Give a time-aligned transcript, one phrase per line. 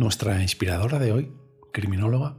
[0.00, 1.30] Nuestra inspiradora de hoy,
[1.74, 2.38] criminóloga,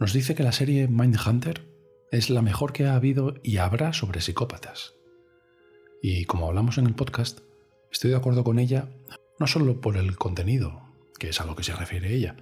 [0.00, 1.68] nos dice que la serie Mindhunter
[2.10, 4.94] es la mejor que ha habido y habrá sobre psicópatas.
[6.00, 7.40] Y como hablamos en el podcast,
[7.90, 8.88] estoy de acuerdo con ella
[9.38, 10.80] no solo por el contenido,
[11.18, 12.36] que es a lo que se refiere ella,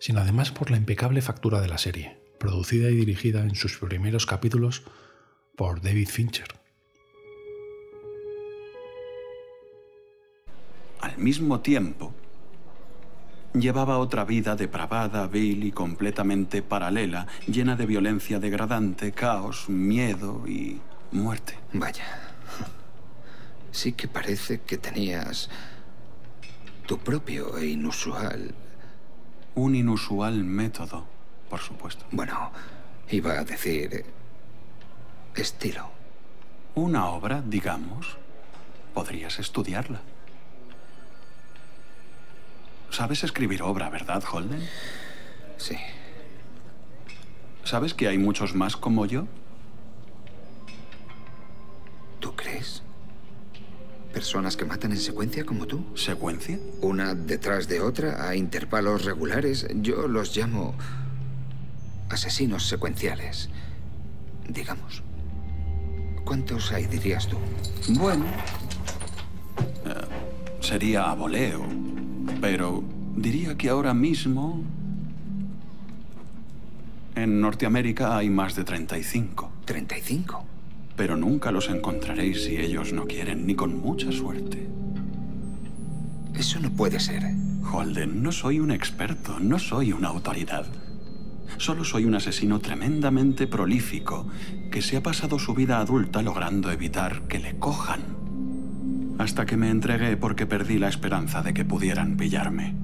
[0.00, 4.24] sino además por la impecable factura de la serie, producida y dirigida en sus primeros
[4.24, 4.84] capítulos
[5.54, 6.48] por David Fincher.
[11.02, 12.14] Al mismo tiempo,
[13.60, 20.80] llevaba otra vida depravada, vil y completamente paralela, llena de violencia degradante, caos, miedo y
[21.12, 21.58] muerte.
[21.72, 22.04] Vaya.
[23.72, 25.50] Sí que parece que tenías
[26.86, 28.54] tu propio e inusual...
[29.54, 31.06] Un inusual método,
[31.48, 32.04] por supuesto.
[32.10, 32.52] Bueno,
[33.10, 34.04] iba a decir...
[35.34, 35.90] estilo.
[36.74, 38.18] Una obra, digamos,
[38.94, 40.00] podrías estudiarla.
[42.90, 44.66] Sabes escribir obra, ¿verdad, Holden?
[45.56, 45.76] Sí.
[47.64, 49.26] ¿Sabes que hay muchos más como yo?
[52.20, 52.82] ¿Tú crees?
[54.12, 55.84] ¿Personas que matan en secuencia como tú?
[55.94, 56.58] ¿Secuencia?
[56.80, 59.66] Una detrás de otra, a intervalos regulares.
[59.74, 60.74] Yo los llamo
[62.08, 63.50] asesinos secuenciales.
[64.48, 65.02] Digamos.
[66.24, 67.36] ¿Cuántos hay, dirías tú?
[67.90, 68.24] Bueno,
[69.84, 71.66] eh, sería a voleo,
[72.40, 72.84] pero
[73.16, 74.62] diría que ahora mismo
[77.14, 79.50] en Norteamérica hay más de 35.
[79.66, 80.42] ¿35?
[80.96, 84.66] Pero nunca los encontraréis si ellos no quieren, ni con mucha suerte.
[86.34, 87.22] Eso no puede ser.
[87.72, 90.66] Holden, no soy un experto, no soy una autoridad.
[91.56, 94.28] Solo soy un asesino tremendamente prolífico
[94.70, 98.25] que se ha pasado su vida adulta logrando evitar que le cojan.
[99.18, 102.74] Hasta que me entregué porque perdí la esperanza de que pudieran pillarme.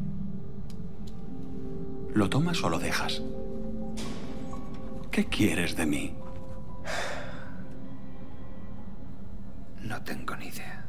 [2.15, 3.22] ¿Lo tomas o lo dejas?
[5.10, 6.15] ¿Qué quieres de mí?
[9.82, 10.87] No tengo ni idea.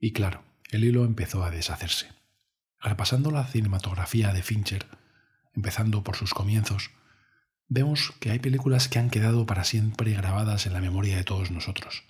[0.00, 2.10] Y claro, el hilo empezó a deshacerse.
[2.80, 4.86] Repasando la cinematografía de Fincher,
[5.54, 6.90] empezando por sus comienzos,
[7.68, 11.50] vemos que hay películas que han quedado para siempre grabadas en la memoria de todos
[11.50, 12.04] nosotros.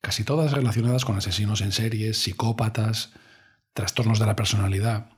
[0.00, 3.12] Casi todas relacionadas con asesinos en series, psicópatas,
[3.72, 5.10] trastornos de la personalidad.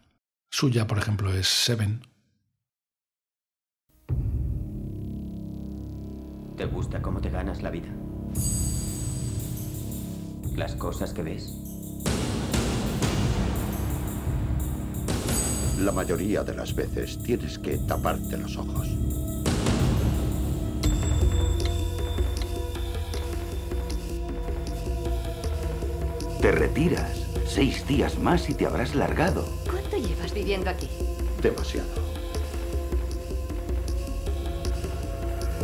[0.51, 2.03] Suya, por ejemplo, es Seven.
[6.57, 7.89] ¿Te gusta cómo te ganas la vida?
[10.57, 11.55] ¿Las cosas que ves?
[15.79, 18.89] La mayoría de las veces tienes que taparte los ojos.
[26.41, 27.27] Te retiras.
[27.47, 29.45] Seis días más y te habrás largado.
[29.71, 30.89] ¿Cuánto llevas viviendo aquí?
[31.43, 31.89] Demasiado.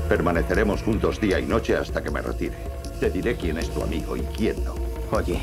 [0.06, 2.56] Permaneceremos juntos día y noche hasta que me retire.
[3.00, 4.75] Te diré quién es tu amigo y quién no.
[5.12, 5.41] Oye,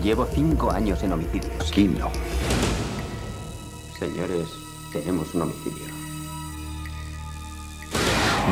[0.00, 1.72] llevo cinco años en homicidios.
[1.72, 2.10] Aquí no.
[3.98, 4.46] Señores,
[4.92, 5.86] tenemos un homicidio.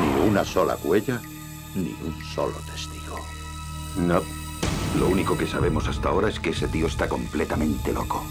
[0.01, 1.23] Ni una sola huella,
[1.77, 3.17] ni un solo testigo.
[3.97, 4.46] No.
[4.99, 8.25] Lo único que sabemos hasta ahora es que ese tío está completamente loco.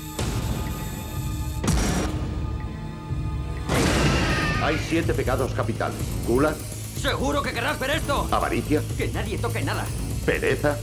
[4.63, 5.97] Hay siete pecados capitales.
[6.27, 6.55] Gula,
[6.99, 8.27] ¿Seguro que querrás ver esto?
[8.31, 9.85] avaricia, Que nadie toque nada.
[10.25, 10.75] pereza,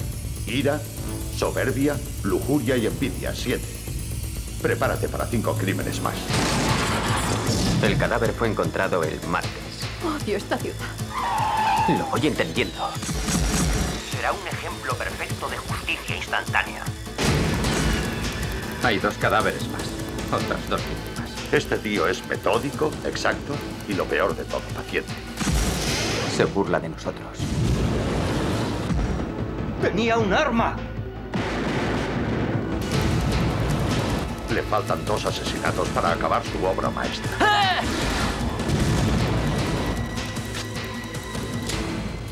[0.46, 0.80] ira,
[1.36, 3.34] soberbia, lujuria y envidia.
[3.34, 3.64] Siete.
[4.60, 6.14] Prepárate para cinco crímenes más.
[7.82, 9.50] El cadáver fue encontrado el martes.
[10.04, 10.76] Odio esta ciudad.
[11.98, 12.88] Lo voy entendiendo.
[14.22, 16.84] Será un ejemplo perfecto de justicia instantánea.
[18.84, 19.82] Hay dos cadáveres más.
[20.32, 21.52] Otras dos víctimas.
[21.52, 23.52] Este tío es metódico, exacto
[23.88, 25.12] y lo peor de todo, paciente.
[26.36, 27.36] Se burla de nosotros.
[29.80, 30.76] ¡Tenía un arma!
[34.54, 37.32] Le faltan dos asesinatos para acabar su obra maestra.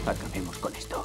[0.07, 1.05] Acabemos con esto.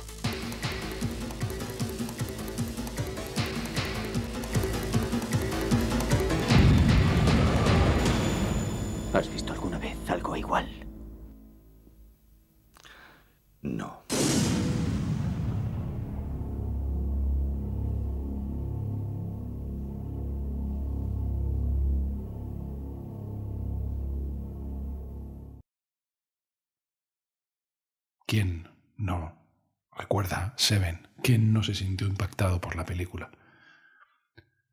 [30.16, 31.10] Recuerda Seven?
[31.22, 33.32] ¿Quién no se sintió impactado por la película?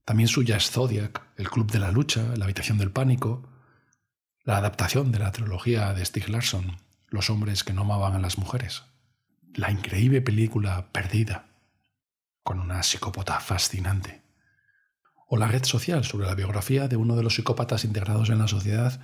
[0.04, 3.50] También suya es Zodiac, El Club de la Lucha, La Habitación del Pánico,
[4.44, 6.76] la adaptación de la trilogía de Stieg Larsson,
[7.08, 8.84] Los hombres que no amaban a las mujeres,
[9.54, 11.48] la increíble película Perdida,
[12.44, 14.22] con una psicópata fascinante,
[15.26, 18.46] o la red social sobre la biografía de uno de los psicópatas integrados en la
[18.46, 19.00] sociedad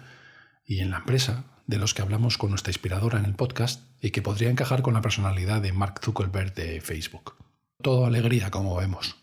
[0.65, 4.11] y en la empresa, de los que hablamos con nuestra inspiradora en el podcast y
[4.11, 7.37] que podría encajar con la personalidad de Mark Zuckerberg de Facebook.
[7.83, 9.17] Todo alegría, como vemos.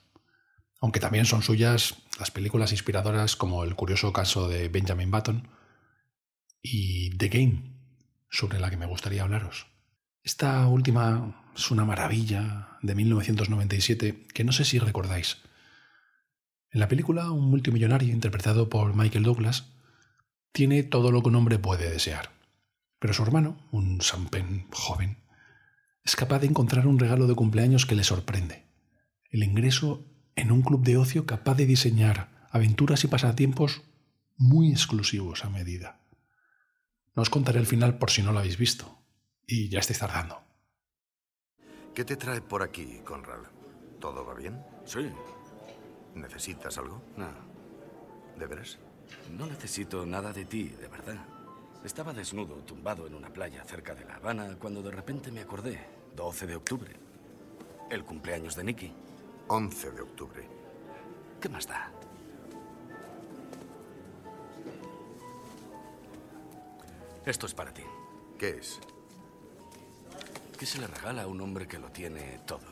[0.79, 5.47] Aunque también son suyas las películas inspiradoras como El curioso caso de Benjamin Button
[6.61, 7.63] y The Game,
[8.29, 9.65] sobre la que me gustaría hablaros.
[10.23, 15.37] Esta última es una maravilla de 1997 que no sé si recordáis.
[16.69, 19.71] En la película, un multimillonario interpretado por Michael Douglas
[20.51, 22.34] tiene todo lo que un hombre puede desear.
[23.05, 25.19] Pero su hermano, un Sampen joven,
[26.03, 28.65] es capaz de encontrar un regalo de cumpleaños que le sorprende.
[29.29, 33.83] El ingreso en un club de ocio capaz de diseñar aventuras y pasatiempos
[34.37, 36.01] muy exclusivos a medida.
[37.15, 38.97] No os contaré el final por si no lo habéis visto.
[39.45, 40.41] Y ya estáis tardando.
[41.93, 43.43] ¿Qué te trae por aquí, Conrad?
[44.01, 44.59] ¿Todo va bien?
[44.83, 45.11] Sí.
[46.15, 47.03] ¿Necesitas algo?
[47.17, 47.29] No.
[48.39, 48.79] ¿De veras?
[49.37, 51.34] No necesito nada de ti, de verdad.
[51.85, 55.79] Estaba desnudo, tumbado en una playa cerca de La Habana, cuando de repente me acordé.
[56.15, 56.91] 12 de octubre.
[57.91, 58.91] El cumpleaños de Nicky.
[59.47, 60.49] 11 de octubre.
[61.39, 61.91] ¿Qué más da?
[67.23, 67.83] Esto es para ti.
[68.39, 68.79] ¿Qué es?
[70.57, 72.65] ¿Qué se le regala a un hombre que lo tiene todo?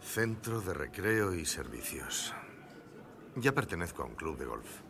[0.00, 2.32] Centro de recreo y servicios.
[3.36, 4.80] Ya pertenezco a un club de golf.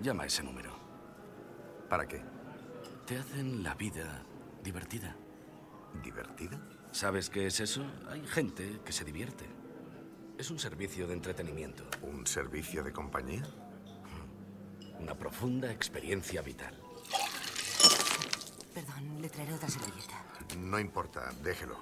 [0.00, 0.70] Llama a ese número.
[1.88, 2.22] ¿Para qué?
[3.06, 4.24] Te hacen la vida
[4.64, 5.16] divertida.
[6.02, 6.58] ¿Divertida?
[6.90, 7.84] ¿Sabes qué es eso?
[8.08, 9.46] Hay gente que se divierte.
[10.38, 11.84] Es un servicio de entretenimiento.
[12.02, 13.44] ¿Un servicio de compañía?
[14.98, 16.76] Una profunda experiencia vital.
[18.74, 20.24] Perdón, le traeré otra servilleta.
[20.58, 21.76] No importa, déjelo.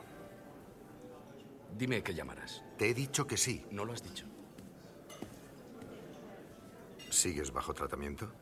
[1.79, 2.63] Dime que llamarás.
[2.77, 3.65] Te he dicho que sí.
[3.71, 4.27] No lo has dicho.
[7.13, 8.33] ¿Sigues bajo tratamiento?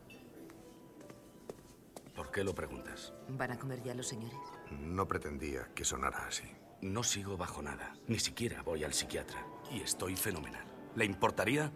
[2.15, 3.11] ¿Por qué lo preguntas?
[3.27, 4.39] ¿Van a comer ya los señores?
[4.69, 6.49] No pretendía que sonara así.
[6.81, 7.93] No sigo bajo nada.
[8.07, 9.45] Ni siquiera voy al psiquiatra.
[9.71, 10.63] Y estoy fenomenal.
[10.95, 11.69] ¿Le importaría?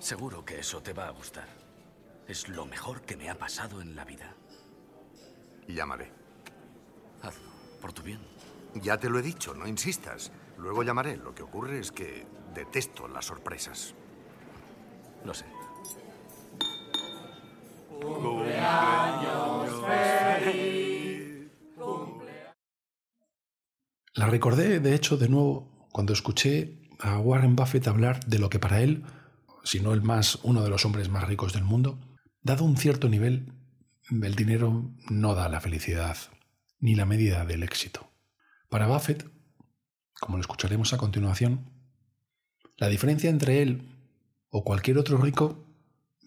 [0.00, 1.46] Seguro que eso te va a gustar.
[2.26, 4.34] Es lo mejor que me ha pasado en la vida.
[5.68, 6.10] Llamaré.
[7.22, 7.48] Hazlo,
[7.80, 8.20] por tu bien.
[8.74, 10.32] Ya te lo he dicho, no insistas.
[10.58, 11.16] Luego llamaré.
[11.16, 13.94] Lo que ocurre es que detesto las sorpresas.
[15.24, 15.44] Lo sé.
[24.14, 28.58] La recordé, de hecho, de nuevo cuando escuché a Warren Buffett hablar de lo que
[28.58, 29.04] para él,
[29.64, 31.98] si no el más, uno de los hombres más ricos del mundo,
[32.42, 33.52] dado un cierto nivel,
[34.10, 36.16] el dinero no da la felicidad
[36.78, 38.10] ni la medida del éxito.
[38.68, 39.26] Para Buffett,
[40.20, 41.70] como lo escucharemos a continuación,
[42.76, 43.88] la diferencia entre él
[44.50, 45.64] o cualquier otro rico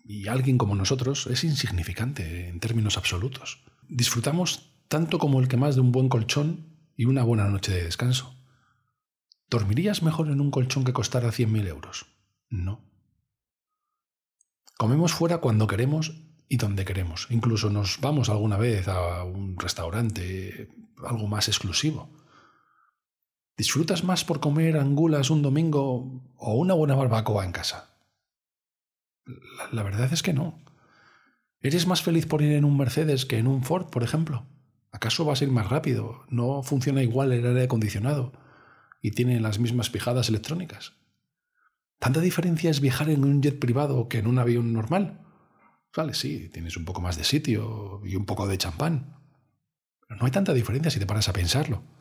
[0.04, 3.64] y alguien como nosotros es insignificante en términos absolutos.
[3.88, 7.84] Disfrutamos tanto como el que más de un buen colchón y una buena noche de
[7.84, 8.36] descanso.
[9.50, 12.06] ¿Dormirías mejor en un colchón que costara 100.000 euros?
[12.50, 12.82] No.
[14.78, 16.14] Comemos fuera cuando queremos
[16.48, 17.28] y donde queremos.
[17.30, 20.70] Incluso nos vamos alguna vez a un restaurante,
[21.06, 22.10] algo más exclusivo.
[23.60, 27.90] ¿Disfrutas más por comer angulas un domingo o una buena barbacoa en casa?
[29.74, 30.58] La, verdad es que no.
[31.60, 34.46] ¿Eres más feliz por ir en un Mercedes que en un Ford, por ejemplo?
[34.94, 36.24] ¿Acaso vas a ir más rápido?
[36.30, 38.32] ¿No funciona igual el aire acondicionado?
[39.02, 40.94] ¿Y tiene las mismas pijadas electrónicas?
[42.00, 45.20] ¿Tanta diferencia es viajar en un jet privado que en un avión normal?
[45.94, 49.18] Vale, sí, tienes un poco más de sitio y un poco de champán.
[50.08, 51.99] Pero no hay tanta diferencia si te paras a pensarlo.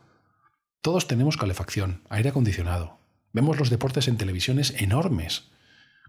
[0.88, 2.98] Todos tenemos calefacción, aire acondicionado.
[3.34, 5.50] Vemos los deportes en televisiones enormes,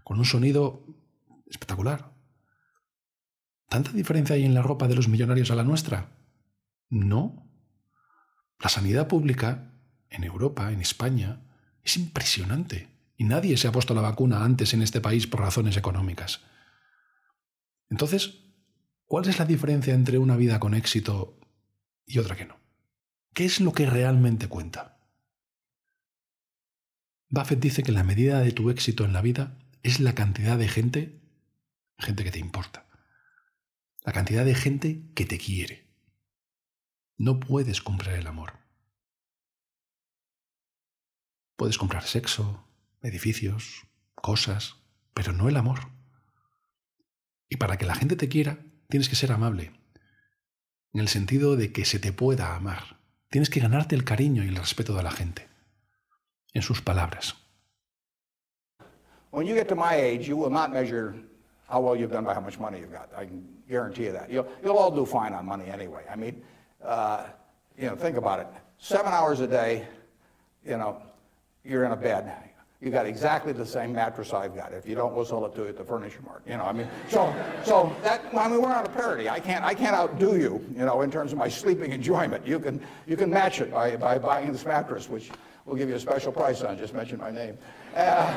[0.04, 0.86] con un sonido
[1.50, 2.14] espectacular.
[3.68, 6.16] ¿Tanta diferencia hay en la ropa de los millonarios a la nuestra?
[6.88, 7.46] No.
[8.58, 9.70] La sanidad pública
[10.08, 11.42] en Europa, en España,
[11.84, 12.88] es impresionante.
[13.18, 16.40] Y nadie se ha puesto la vacuna antes en este país por razones económicas.
[17.90, 18.46] Entonces,
[19.04, 21.38] ¿cuál es la diferencia entre una vida con éxito
[22.06, 22.69] y otra que no?
[23.34, 24.98] ¿Qué es lo que realmente cuenta?
[27.28, 30.68] Buffett dice que la medida de tu éxito en la vida es la cantidad de
[30.68, 31.22] gente,
[31.96, 32.88] gente que te importa,
[34.04, 35.88] la cantidad de gente que te quiere.
[37.16, 38.58] No puedes comprar el amor.
[41.56, 42.66] Puedes comprar sexo,
[43.00, 44.76] edificios, cosas,
[45.14, 45.92] pero no el amor.
[47.48, 49.72] Y para que la gente te quiera, tienes que ser amable,
[50.92, 52.99] en el sentido de que se te pueda amar.
[53.30, 55.46] Tienes que ganarte el cariño y el respeto de la gente.
[56.52, 57.36] En sus palabras.
[59.30, 61.14] When you get to my age, you will not measure
[61.68, 63.08] how well you've done by how much money you've got.
[63.16, 64.28] I can guarantee you that.
[64.28, 66.02] You'll, you'll all do fine on money anyway.
[66.10, 66.42] I mean,
[66.84, 67.26] uh,
[67.78, 68.48] you know, think about it.
[68.78, 69.86] Seven hours a day,
[70.66, 71.00] you know,
[71.64, 72.32] you're in a bed.
[72.80, 74.72] You got exactly the same mattress I've got.
[74.72, 76.42] If you don't, we'll sell it to you at the furniture mart.
[76.46, 79.28] You know, I mean, so so that I mean, we're on a parity.
[79.28, 80.64] I can't I can't outdo you.
[80.74, 83.96] You know, in terms of my sleeping enjoyment, you can you can match it by
[83.96, 85.30] by buying this mattress, which
[85.66, 86.78] we'll give you a special price on.
[86.78, 87.58] Just mention my name.
[87.94, 88.34] Uh,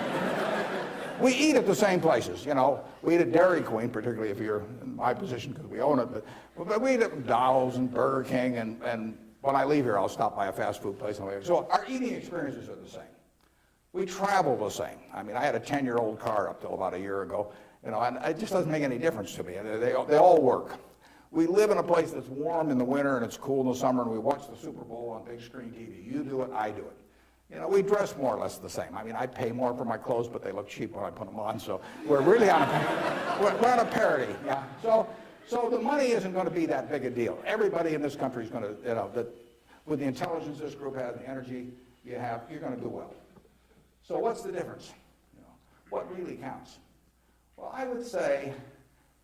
[1.21, 2.83] we eat at the same places, you know.
[3.01, 6.09] We eat at Dairy Queen, particularly if you're in my position because we own it.
[6.11, 6.25] But,
[6.67, 10.09] but we eat at McDonald's and Burger King, and, and when I leave here, I'll
[10.09, 11.17] stop by a fast food place.
[11.17, 13.03] So our eating experiences are the same.
[13.93, 14.97] We travel the same.
[15.13, 17.53] I mean, I had a 10-year-old car up till about a year ago,
[17.85, 19.53] you know, and it just doesn't make any difference to me.
[19.53, 20.79] They, they, they all work.
[21.29, 23.75] We live in a place that's warm in the winter and it's cool in the
[23.75, 26.11] summer, and we watch the Super Bowl on big screen TV.
[26.11, 26.97] You do it, I do it.
[27.51, 28.95] You know, we dress more or less the same.
[28.95, 31.27] I mean, I pay more for my clothes, but they look cheap when I put
[31.27, 31.59] them on.
[31.59, 34.33] So we're really on a, we're, we're on a parity.
[34.43, 34.63] Yeah.
[34.81, 35.07] So,
[35.45, 37.37] so the money isn't going to be that big a deal.
[37.45, 39.27] Everybody in this country is going to, you know, that
[39.85, 41.67] with the intelligence this group has, the energy
[42.03, 43.13] you have, you're going to do well.
[44.07, 44.91] So what's the difference?
[45.33, 45.47] You know,
[45.89, 46.77] what really counts?
[47.55, 48.53] Well, I would say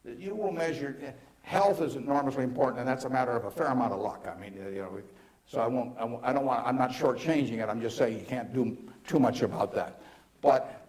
[0.06, 3.68] that you will measure health is enormously important, and that's a matter of a fair
[3.68, 4.28] amount of luck.
[4.28, 5.02] I mean, you know.
[5.46, 7.70] So I won't, I, won't, I don't want, I'm not shortchanging it.
[7.70, 10.00] I'm just saying you can't do too much about that.
[10.42, 10.88] But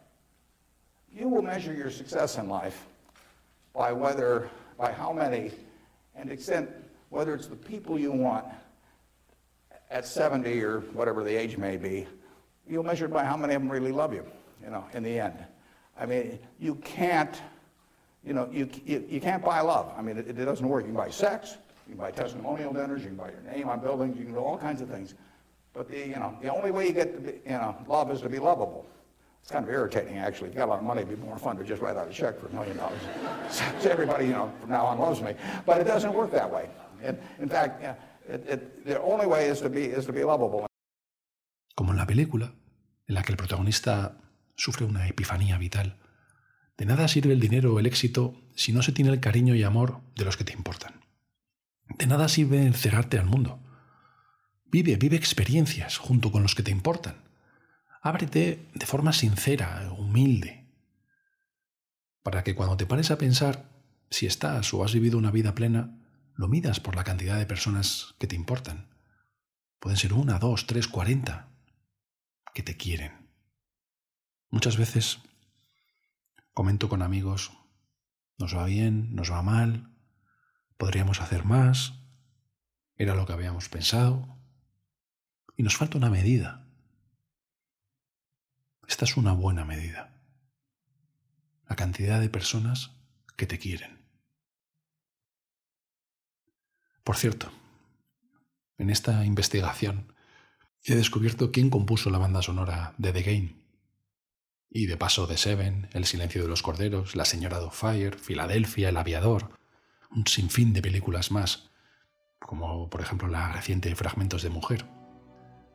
[1.11, 2.87] you will measure your success in life
[3.73, 5.51] by whether, by how many,
[6.15, 6.69] and extent,
[7.09, 8.45] whether it's the people you want
[9.91, 12.07] at 70 or whatever the age may be,
[12.69, 14.25] you'll measure it by how many of them really love you,
[14.63, 15.35] you know, in the end.
[15.99, 17.41] I mean, you can't,
[18.25, 19.93] you know, you, you, you can't buy love.
[19.97, 20.85] I mean, it, it doesn't work.
[20.85, 23.81] You can buy sex, you can buy testimonial dinners, you can buy your name on
[23.81, 25.15] buildings, you can do all kinds of things.
[25.73, 28.21] But the, you know, the only way you get to be, you know, love is
[28.23, 28.87] to be lovable.
[29.43, 30.49] It's kind of irritating, actually.
[30.49, 32.09] If you got a lot of money, it'd be more fun to just write out
[32.09, 33.01] a check for a million dollars.
[33.51, 35.35] So everybody, you know, from now on loves me.
[35.67, 36.69] But it doesn't work that way.
[37.03, 37.83] And in fact,
[38.29, 40.70] it, it, the only way is to be, is to be lovable.
[41.81, 42.53] Como en la película,
[43.07, 44.19] en la que el protagonista
[44.55, 45.97] sufre una epifanía vital,
[46.77, 49.63] de nada sirve el dinero o el éxito si no se tiene el cariño y
[49.63, 51.01] amor de los que te importan.
[51.89, 53.63] De nada sirve encerrarte al mundo.
[54.67, 57.17] Vive, vive experiencias junto con los que te importan.
[58.03, 60.67] Ábrete de forma sincera, humilde,
[62.23, 63.71] para que cuando te pares a pensar
[64.11, 65.99] si estás o has vivido una vida plena,
[66.35, 68.91] lo midas por la cantidad de personas que te importan.
[69.79, 71.50] Pueden ser una, dos, tres, cuarenta,
[72.55, 73.31] que te quieren.
[74.51, 75.21] Muchas veces
[76.53, 77.53] comento con amigos,
[78.39, 79.95] nos va bien, nos va mal,
[80.77, 81.95] podríamos hacer más,
[82.97, 84.37] era lo que habíamos pensado,
[85.57, 86.67] y nos falta una medida.
[88.89, 90.21] Esta es una buena medida.
[91.69, 92.91] La cantidad de personas
[93.37, 94.01] que te quieren.
[97.05, 97.51] Por cierto,
[98.79, 100.13] en esta investigación
[100.85, 103.57] he descubierto quién compuso la banda sonora de The Game.
[104.71, 108.97] Y de paso de Seven, El silencio de los corderos, La señora Fire, Filadelfia, El
[108.97, 109.59] aviador,
[110.11, 111.71] un sinfín de películas más,
[112.39, 114.87] como por ejemplo la reciente Fragmentos de Mujer.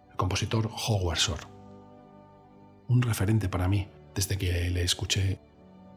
[0.10, 1.56] El compositor Howard Shore
[2.88, 5.40] un referente para mí desde que le escuché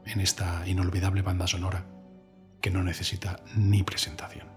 [0.07, 1.87] en esta inolvidable banda sonora
[2.61, 4.49] que no necesita ni presentación.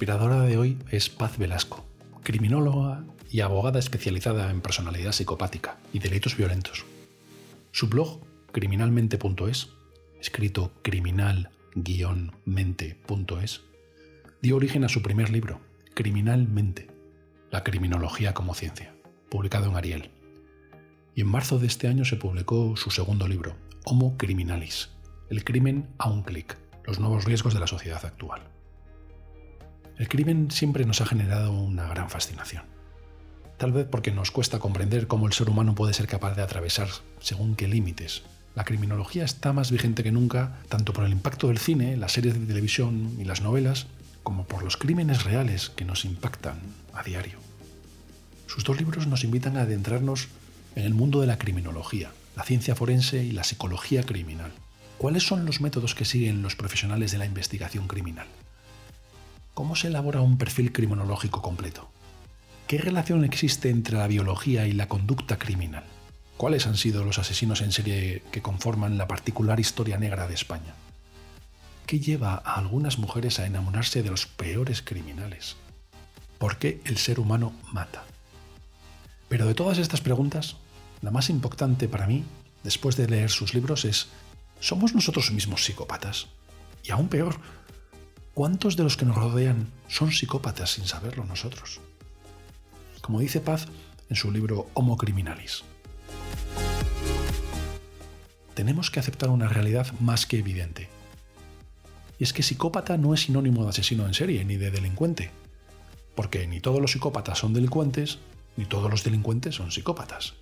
[0.00, 1.84] Inspiradora de hoy es Paz Velasco,
[2.22, 6.86] criminóloga y abogada especializada en personalidad psicopática y delitos violentos.
[7.70, 9.68] Su blog, criminalmente.es,
[10.18, 13.60] escrito criminal-mente.es,
[14.40, 15.60] dio origen a su primer libro,
[15.92, 16.88] Criminalmente,
[17.50, 18.94] la criminología como ciencia,
[19.28, 20.12] publicado en Ariel.
[21.14, 24.88] Y en marzo de este año se publicó su segundo libro, Homo Criminalis,
[25.28, 28.48] el crimen a un clic, los nuevos riesgos de la sociedad actual.
[30.00, 32.62] El crimen siempre nos ha generado una gran fascinación.
[33.58, 36.88] Tal vez porque nos cuesta comprender cómo el ser humano puede ser capaz de atravesar
[37.20, 38.22] según qué límites.
[38.54, 42.32] La criminología está más vigente que nunca, tanto por el impacto del cine, las series
[42.32, 43.88] de televisión y las novelas,
[44.22, 46.60] como por los crímenes reales que nos impactan
[46.94, 47.38] a diario.
[48.46, 50.28] Sus dos libros nos invitan a adentrarnos
[50.76, 54.50] en el mundo de la criminología, la ciencia forense y la psicología criminal.
[54.96, 58.28] ¿Cuáles son los métodos que siguen los profesionales de la investigación criminal?
[59.54, 61.90] ¿Cómo se elabora un perfil criminológico completo?
[62.66, 65.84] ¿Qué relación existe entre la biología y la conducta criminal?
[66.36, 70.74] ¿Cuáles han sido los asesinos en serie que conforman la particular historia negra de España?
[71.84, 75.56] ¿Qué lleva a algunas mujeres a enamorarse de los peores criminales?
[76.38, 78.04] ¿Por qué el ser humano mata?
[79.28, 80.56] Pero de todas estas preguntas,
[81.02, 82.24] la más importante para mí,
[82.62, 84.08] después de leer sus libros, es,
[84.60, 86.28] ¿somos nosotros mismos psicópatas?
[86.84, 87.36] Y aún peor,
[88.34, 91.80] ¿Cuántos de los que nos rodean son psicópatas sin saberlo nosotros?
[93.02, 93.66] Como dice Paz
[94.08, 95.64] en su libro Homo Criminalis.
[98.54, 100.88] Tenemos que aceptar una realidad más que evidente.
[102.20, 105.32] Y es que psicópata no es sinónimo de asesino en serie ni de delincuente.
[106.14, 108.18] Porque ni todos los psicópatas son delincuentes,
[108.56, 110.34] ni todos los delincuentes son psicópatas.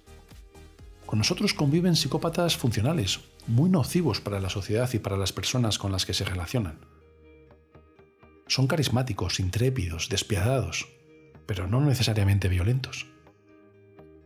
[1.06, 5.90] Con nosotros conviven psicópatas funcionales, muy nocivos para la sociedad y para las personas con
[5.90, 6.78] las que se relacionan
[8.48, 10.88] son carismáticos, intrépidos, despiadados,
[11.46, 13.06] pero no necesariamente violentos.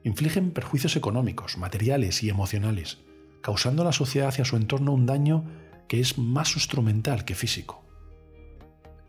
[0.05, 2.99] Infligen perjuicios económicos, materiales y emocionales,
[3.43, 5.45] causando a la sociedad y a su entorno un daño
[5.89, 7.85] que es más instrumental que físico.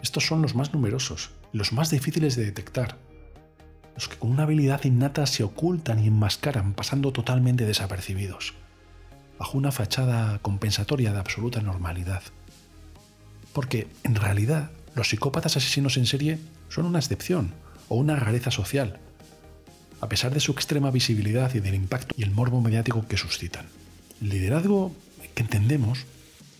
[0.02, 2.97] Estos son los más numerosos, los más difíciles de detectar,
[3.95, 8.54] los que con una habilidad innata se ocultan y enmascaran pasando totalmente desapercibidos,
[9.39, 12.23] bajo una fachada compensatoria de absoluta normalidad.
[13.54, 17.53] Porque, en realidad, los psicópatas asesinos en serie son una excepción
[17.89, 18.99] o una rareza social,
[20.01, 23.65] a pesar de su extrema visibilidad y del impacto y el morbo mediático que suscitan.
[24.21, 24.95] El liderazgo
[25.34, 26.06] que entendemos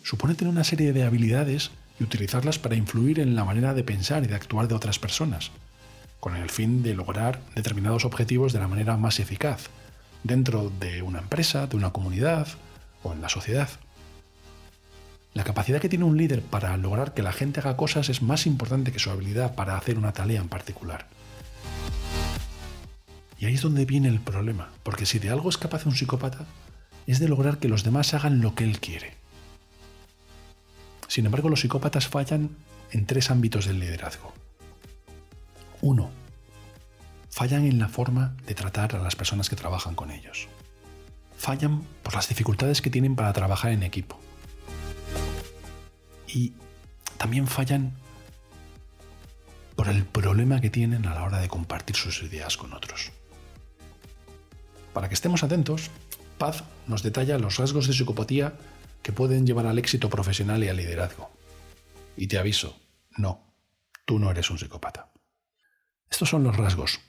[0.04, 4.24] supone tener una serie de habilidades y utilizarlas para influir en la manera de pensar
[4.24, 5.52] y de actuar de otras personas,
[6.20, 9.70] con el fin de lograr determinados objetivos de la manera más eficaz,
[10.24, 12.48] dentro de una empresa, de una comunidad
[13.04, 13.70] o en la sociedad.
[15.34, 18.46] La capacidad que tiene un líder para lograr que la gente haga cosas es más
[18.46, 21.08] importante que su habilidad para hacer una tarea en particular.
[23.40, 26.46] Y ahí es donde viene el problema, porque si de algo es capaz un psicópata,
[27.08, 29.16] es de lograr que los demás hagan lo que él quiere.
[31.08, 32.52] Sin embargo, los psicópatas fallan
[32.92, 34.34] en tres ámbitos del liderazgo.
[35.82, 36.12] Uno,
[37.30, 40.48] fallan en la forma de tratar a las personas que trabajan con ellos.
[41.38, 44.20] Fallan por las dificultades que tienen para trabajar en equipo
[46.34, 46.54] y
[47.18, 47.94] también fallan
[49.76, 53.12] por el problema que tienen a la hora de compartir sus ideas con otros.
[54.94, 55.90] Para que estemos atentos,
[56.38, 58.54] Paz nos detalla los rasgos de psicopatía
[59.02, 61.32] que pueden llevar al éxito profesional y al liderazgo.
[62.18, 62.80] Y te aviso,
[63.18, 63.54] no,
[64.06, 65.12] tú no eres un psicópata.
[66.10, 67.00] Estos son los rasgos.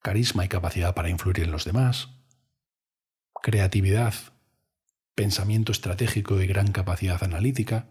[0.00, 2.08] Carisma y capacidad para influir en los demás.
[3.42, 4.14] Creatividad
[5.16, 7.88] pensamiento estratégico y gran capacidad analítica,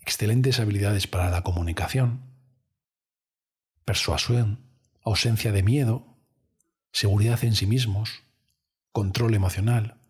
[0.00, 2.34] excelentes habilidades para la comunicación,
[3.84, 4.66] persuasión,
[5.04, 6.18] ausencia de miedo,
[6.92, 8.22] seguridad en sí mismos,
[8.90, 10.00] control emocional,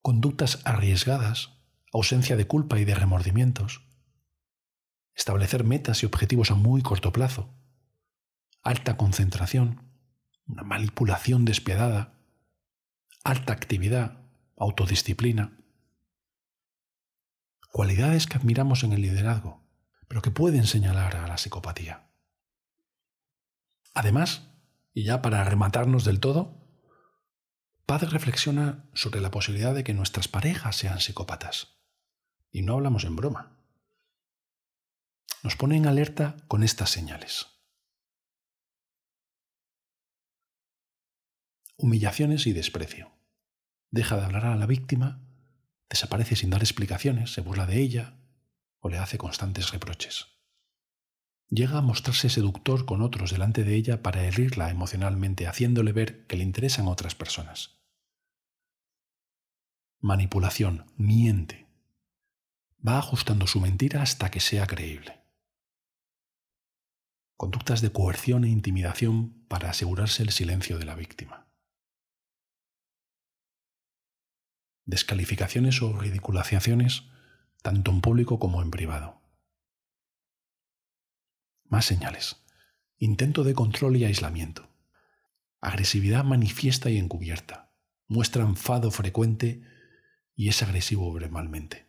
[0.00, 1.50] conductas arriesgadas,
[1.92, 3.82] ausencia de culpa y de remordimientos,
[5.16, 7.52] establecer metas y objetivos a muy corto plazo,
[8.62, 9.90] alta concentración,
[10.46, 12.14] una manipulación despiadada,
[13.24, 14.25] alta actividad,
[14.56, 15.58] autodisciplina.
[17.70, 19.62] Cualidades que admiramos en el liderazgo,
[20.08, 22.10] pero que pueden señalar a la psicopatía.
[23.94, 24.50] Además,
[24.94, 26.64] y ya para rematarnos del todo,
[27.86, 31.78] Paz reflexiona sobre la posibilidad de que nuestras parejas sean psicópatas.
[32.50, 33.60] Y no hablamos en broma.
[35.44, 37.56] Nos pone en alerta con estas señales.
[41.76, 43.15] humillaciones y desprecio.
[43.90, 45.22] Deja de hablar a la víctima,
[45.88, 48.18] desaparece sin dar explicaciones, se burla de ella
[48.80, 50.26] o le hace constantes reproches.
[51.48, 56.36] Llega a mostrarse seductor con otros delante de ella para herirla emocionalmente, haciéndole ver que
[56.36, 57.78] le interesan otras personas.
[60.00, 61.66] Manipulación, miente.
[62.86, 65.20] Va ajustando su mentira hasta que sea creíble.
[67.36, 71.45] Conductas de coerción e intimidación para asegurarse el silencio de la víctima.
[74.86, 77.04] Descalificaciones o ridiculizaciones
[77.60, 79.20] tanto en público como en privado.
[81.64, 82.36] Más señales.
[82.96, 84.70] Intento de control y aislamiento.
[85.60, 87.72] Agresividad manifiesta y encubierta.
[88.06, 89.62] Muestra enfado frecuente
[90.36, 91.88] y es agresivo verbalmente.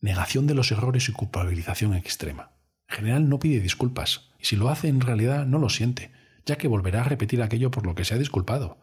[0.00, 2.56] Negación de los errores y culpabilización extrema.
[2.88, 6.12] En general no pide disculpas y si lo hace en realidad no lo siente,
[6.46, 8.80] ya que volverá a repetir aquello por lo que se ha disculpado.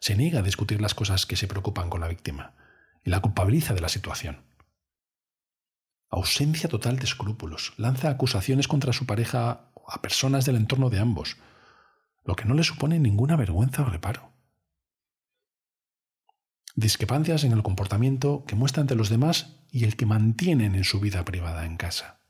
[0.00, 2.54] Se niega a discutir las cosas que se preocupan con la víctima
[3.04, 4.44] y la culpabiliza de la situación.
[6.10, 7.74] Ausencia total de escrúpulos.
[7.76, 11.36] Lanza acusaciones contra su pareja a personas del entorno de ambos,
[12.24, 14.32] lo que no le supone ninguna vergüenza o reparo.
[16.74, 21.00] Discrepancias en el comportamiento que muestra ante los demás y el que mantienen en su
[21.00, 22.20] vida privada en casa.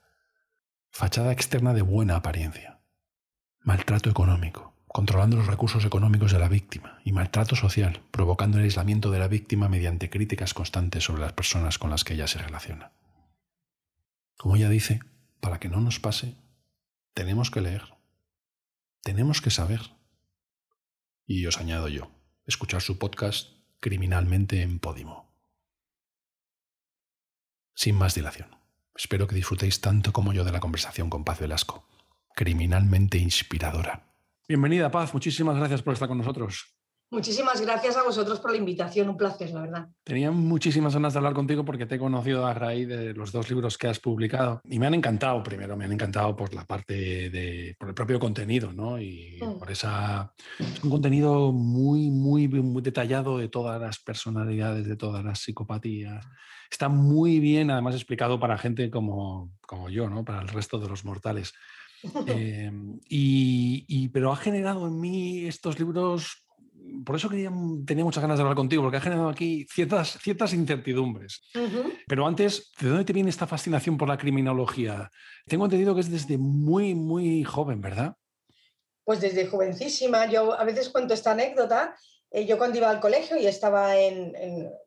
[0.90, 2.80] Fachada externa de buena apariencia.
[3.60, 9.10] Maltrato económico, controlando los recursos económicos de la víctima, y maltrato social, provocando el aislamiento
[9.10, 12.92] de la víctima mediante críticas constantes sobre las personas con las que ella se relaciona.
[14.38, 15.00] Como ella dice,
[15.40, 16.34] para que no nos pase,
[17.12, 17.82] tenemos que leer,
[19.02, 19.82] tenemos que saber.
[21.26, 22.10] Y os añado yo,
[22.46, 25.30] escuchar su podcast criminalmente en Podimo.
[27.74, 28.48] Sin más dilación,
[28.94, 31.86] espero que disfrutéis tanto como yo de la conversación con Paz Velasco,
[32.34, 34.15] criminalmente inspiradora.
[34.48, 36.76] Bienvenida, Paz, muchísimas gracias por estar con nosotros.
[37.10, 39.88] Muchísimas gracias a vosotros por la invitación, un placer, la verdad.
[40.04, 43.50] Tenía muchísimas ganas de hablar contigo porque te he conocido a raíz de los dos
[43.50, 47.28] libros que has publicado y me han encantado, primero, me han encantado por la parte
[47.28, 49.00] de, por el propio contenido, ¿no?
[49.00, 49.58] Y mm.
[49.58, 55.24] por esa, es un contenido muy, muy, muy detallado de todas las personalidades, de todas
[55.24, 56.24] las psicopatías.
[56.70, 60.24] Está muy bien, además, explicado para gente como, como yo, ¿no?
[60.24, 61.52] Para el resto de los mortales.
[62.26, 66.46] Em, y, pero ha generado en mí estos libros
[67.04, 67.50] por eso quería,
[67.84, 71.42] tenía muchas ganas de hablar contigo, porque ha generado aquí ciertas, ciertas incertidumbres.
[72.06, 75.10] Pero antes, ¿de dónde te viene esta fascinación por la criminología?
[75.46, 78.14] Tengo entendido que es desde muy, muy joven, ¿verdad?
[79.04, 80.26] Pues desde jovencísima.
[80.26, 81.96] Yo a veces cuento esta anécdota.
[82.30, 84.32] Eh, yo cuando iba al colegio y estaba en,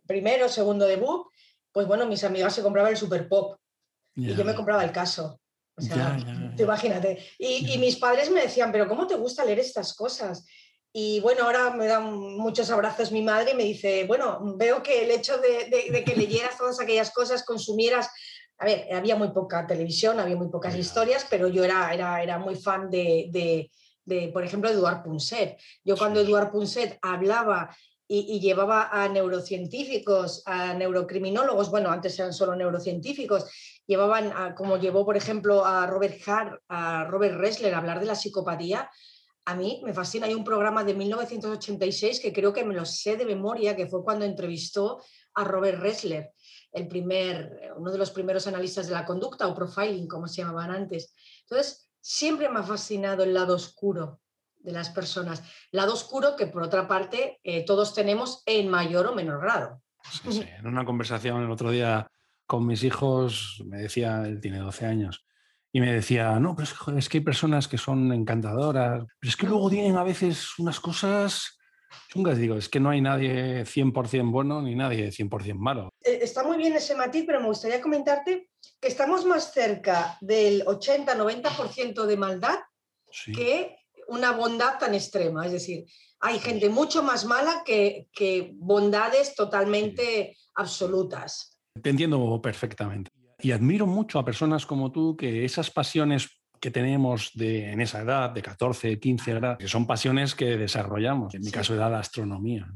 [0.05, 1.27] primero, segundo de BUP,
[1.71, 3.59] pues bueno, mis amigas se compraban el Super Pop
[4.15, 5.39] y yo me compraba el caso.
[5.79, 6.17] O sea,
[6.57, 7.17] imagínate.
[7.37, 10.45] Y, y, mis padres me decían, pero ¿cómo te gusta leer estas cosas?
[10.91, 15.03] Y bueno, ahora me dan muchos abrazos mi madre y me dice, bueno, veo que
[15.03, 18.09] el hecho de, que leyeras todas aquellas cosas, consumieras,
[18.57, 22.39] a ver, había muy poca televisión, había muy pocas historias, pero yo era, era, era
[22.39, 23.69] muy fan de,
[24.33, 25.59] por ejemplo, Eduard Punset.
[25.83, 27.75] Yo cuando Eduard Punset hablaba
[28.07, 33.45] y, llevaba a neurocientíficos, a neurocriminólogos, bueno, antes eran solo neurocientíficos,
[33.89, 38.13] llevaban, como llevó, por ejemplo, a Robert Hart, a Robert Ressler a hablar de la
[38.13, 38.87] psicopatía,
[39.45, 40.27] a mí me fascina.
[40.27, 44.03] Hay un programa de 1986 que creo que me lo sé de memoria, que fue
[44.03, 45.01] cuando entrevistó
[45.33, 46.29] a Robert Ressler,
[46.71, 50.69] el primer, uno de los primeros analistas de la conducta o profiling, como se llamaban
[50.69, 51.15] antes.
[51.41, 54.21] Entonces, siempre me ha fascinado el lado oscuro
[54.59, 55.41] de las personas.
[55.71, 59.81] Lado oscuro que, por otra parte, eh, todos tenemos en mayor o menor grado.
[60.23, 62.07] En una conversación el otro día
[62.49, 65.23] con mis hijos, me decía, él tiene 12 años,
[65.71, 69.45] y me decía, no, pero es, que hay personas que son encantadoras, pero es que
[69.45, 71.59] luego tienen a veces unas cosas
[72.07, 72.39] chungas.
[72.39, 75.89] Digo, es que no hay nadie 100% bueno ni nadie 100% malo.
[76.01, 78.49] Eh, está muy bien ese matiz, pero me gustaría comentarte
[78.81, 82.57] que estamos más cerca del 80-90% de maldad
[83.31, 85.45] que una bondad tan extrema.
[85.45, 85.85] Es decir,
[86.19, 91.58] hay gente mucho más mala que, que bondades totalmente absolutas.
[91.81, 93.11] Te entiendo perfectamente.
[93.41, 98.01] Y admiro mucho a personas como tú que esas pasiones que tenemos de, en esa
[98.01, 101.33] edad, de 14, 15 edad, que son pasiones que desarrollamos.
[101.33, 102.67] En mi caso era la astronomía.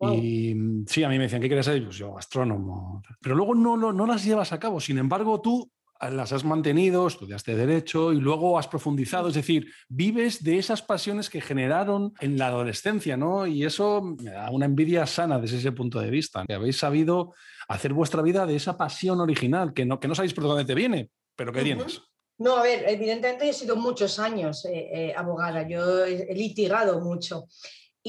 [0.00, 1.82] Y mm, sí, a mí me decían, ¿qué quieres ser?
[1.82, 3.02] Pues yo, astrónomo.
[3.20, 4.80] Pero luego no, no, no las llevas a cabo.
[4.80, 5.70] Sin embargo, tú
[6.00, 11.28] las has mantenido, estudiaste derecho y luego has profundizado, es decir, vives de esas pasiones
[11.28, 13.46] que generaron en la adolescencia, ¿no?
[13.46, 17.34] Y eso me da una envidia sana desde ese punto de vista, que habéis sabido
[17.68, 20.74] hacer vuestra vida de esa pasión original, que no, que no sabéis por dónde te
[20.74, 22.02] viene, pero que tienes.
[22.38, 27.48] No, a ver, evidentemente he sido muchos años eh, eh, abogada, yo he, litigado mucho.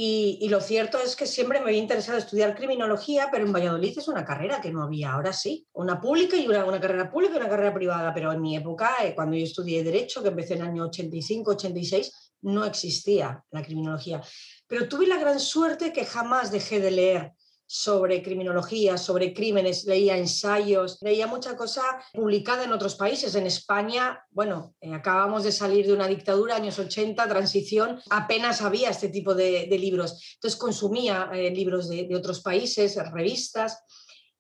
[0.02, 4.08] Y, lo cierto es que siempre me había interesado estudiar criminología, pero en Valladolid es
[4.08, 5.12] una carrera que no había.
[5.12, 8.42] Ahora sí, una pública y una, una carrera pública y una carrera privada, pero en
[8.42, 12.64] mi época, eh, cuando yo estudié Derecho, que empecé en el año 85, 86, no
[12.64, 14.22] existía la criminología.
[14.68, 17.34] Pero tuve la gran suerte que jamás dejé de leer
[17.72, 23.36] sobre criminología, sobre crímenes, leía ensayos, leía mucha cosa publicada en otros países.
[23.36, 28.90] En España, bueno, eh, acabamos de salir de una dictadura, años 80, transición, apenas había
[28.90, 30.34] este tipo de, libros.
[30.34, 33.84] Entonces consumía eh, libros de, otros países, revistas.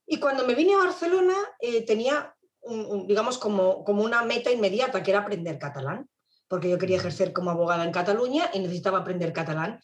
[0.08, 2.36] Y cuando me vine a Barcelona eh, tenía,
[3.06, 6.10] digamos, como, como una meta inmediata, que era aprender catalán,
[6.48, 9.80] porque yo quería ejercer como abogada en Cataluña y necesitaba aprender catalán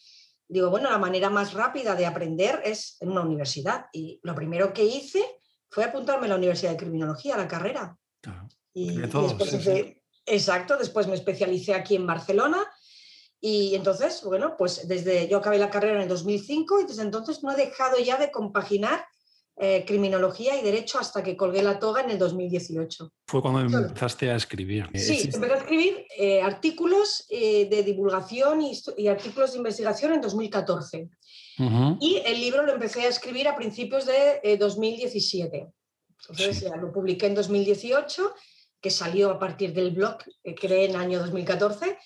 [0.48, 3.86] digo, bueno, la manera más rápida de aprender es en una universidad.
[3.92, 5.24] Y lo primero que hice
[5.68, 7.96] fue apuntarme a la Universidad de Criminología, a la carrera.
[8.72, 9.68] Y, después
[10.26, 12.64] exacto, después me especialicé aquí en Barcelona.
[13.40, 17.42] Y entonces, bueno, pues desde yo acabé la carrera en el 2005 y desde entonces
[17.42, 19.06] no he dejado ya de compaginar
[19.58, 23.10] eh, criminología y derecho hasta que colgué la toga en el 2018.
[23.26, 24.86] Fue cuando empezaste a escribir.
[24.92, 31.08] Sí, empecé a escribir eh, artículos eh, de divulgación y, artículos de investigación en 2014.
[32.00, 35.66] Y el libro lo empecé a escribir a principios de 2017.
[36.28, 38.34] Entonces ya lo publiqué en 2018,
[38.78, 41.96] que salió a partir del blog que creé en el año 2014.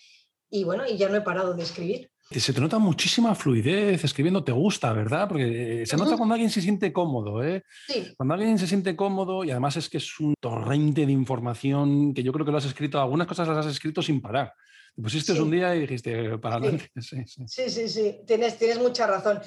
[0.51, 2.10] Y bueno, y ya no he parado de escribir.
[2.33, 5.27] Se te nota muchísima fluidez escribiendo, te gusta, ¿verdad?
[5.27, 7.65] Porque eh, se nota cuando alguien se siente cómodo, ¿eh?
[7.89, 8.15] Sí.
[8.17, 12.23] Cuando alguien se siente cómodo y además es que es un torrente de información que
[12.23, 14.55] yo creo que lo has escrito, algunas cosas las has escrito sin parar.
[14.97, 16.91] Te pusiste un día y dijiste, para adelante.
[17.01, 19.41] Sí, sí, sí, Tienes, tienes mucha razón.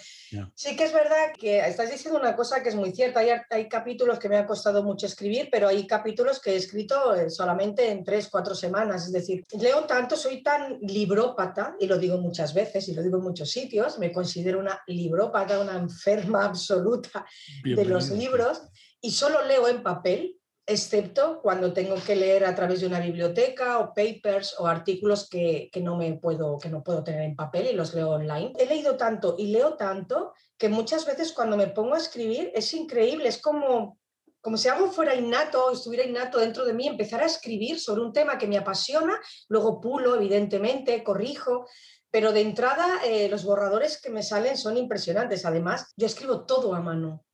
[0.56, 3.20] Sí que es verdad que estás diciendo una cosa que es muy cierta.
[3.20, 7.14] Hay, hay capítulos que me ha costado mucho escribir, pero hay capítulos que he escrito
[7.14, 9.06] eh, solamente en tres, cuatro semanas.
[9.06, 13.18] Es decir, leo tanto, soy tan librópata, y lo digo muchas veces y lo digo
[13.18, 17.26] en muchos sitios, me considero una librópata, una enferma absoluta
[17.64, 18.62] de los libros,
[19.02, 23.80] y solo leo en papel excepto cuando tengo que leer a través de una biblioteca
[23.80, 27.74] o papers o artículos que, no me puedo, que no puedo tener en papel y
[27.74, 28.54] los leo online.
[28.58, 32.74] He leído tanto y leo tanto que muchas veces cuando me pongo a escribir es
[32.74, 34.00] increíble, es como,
[34.42, 38.14] como si algo fuera innato, estuviera innato dentro de mí, empezar a escribir sobre un
[38.14, 41.66] tema que me apasiona, luego pulo, evidentemente, corrijo,
[42.10, 45.46] pero de entrada eh, los borradores que me salen son impresionantes.
[45.46, 47.26] Además, yo escribo todo a mano.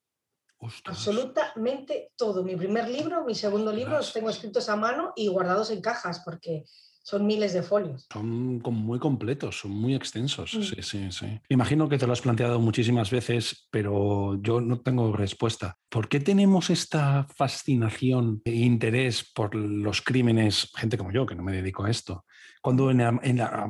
[0.86, 2.44] Absolutamente todo.
[2.44, 6.22] Mi primer libro, mi segundo libro, los tengo escritos a mano y guardados en cajas
[6.26, 6.66] porque
[7.02, 8.08] son miles de folios.
[8.12, 10.54] Son muy completos, son muy extensos.
[10.54, 10.62] Mm.
[10.62, 11.40] Sí, sí, sí.
[11.50, 15.76] Imagino que te lo has planteado muchísimas veces, pero yo no tengo respuesta.
[15.90, 21.42] ¿Por qué tenemos esta fascinación e interés por los crímenes, gente como yo, que no
[21.42, 22.26] me dedico a esto?
[22.62, 22.92] Cuando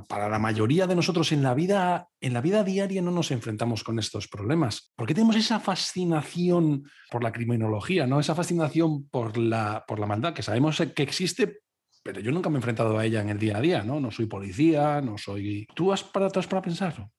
[0.08, 3.84] para la mayoría de nosotros en la, vida, en la vida diaria no nos enfrentamos
[3.84, 4.92] con estos problemas.
[4.96, 8.20] ¿Por qué tenemos esa fascinación por la criminología, ¿no?
[8.20, 11.60] esa fascinación por la, por la maldad, que sabemos que existe,
[12.04, 14.00] pero yo nunca me he enfrentado a ella en el día a día, ¿no?
[14.00, 15.68] No soy policía, no soy...
[15.76, 17.12] ¿Tú has para, atrás para pensarlo?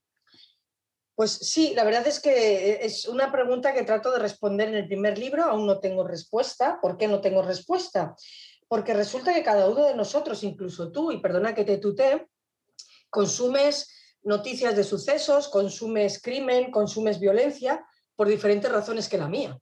[1.14, 4.86] Pues sí, la verdad es que es una pregunta que trato de responder en el
[4.86, 6.78] primer libro, aún no tengo respuesta.
[6.80, 8.16] ¿Por qué no tengo respuesta?
[8.70, 12.28] Porque resulta que cada uno de nosotros, incluso tú, y perdona que te tutee,
[13.10, 19.58] consumes noticias de sucesos, consumes crimen, consumes violencia por diferentes razones que la mía.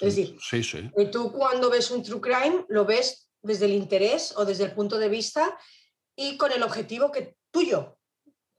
[0.00, 0.90] es decir, sí, sí.
[1.12, 4.98] tú cuando ves un true crime lo ves desde el interés o desde el punto
[4.98, 5.56] de vista
[6.16, 7.98] y con el objetivo que tuyo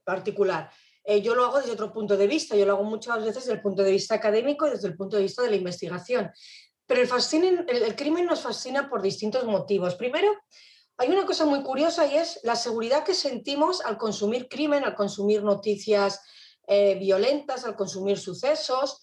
[0.04, 0.70] particular.
[1.04, 3.52] Eh, yo lo hago desde otro punto de vista, yo lo hago muchas veces desde
[3.52, 6.30] el punto de vista académico y desde el punto de vista de la investigación.
[6.92, 7.08] Pero
[7.70, 9.94] el, crimen nos fascina por distintos motivos.
[9.94, 10.30] Primero,
[10.98, 14.94] hay una cosa muy curiosa y es la seguridad que sentimos al consumir crimen, al
[14.94, 16.20] consumir noticias
[16.66, 19.00] eh, violentas, al consumir sucesos.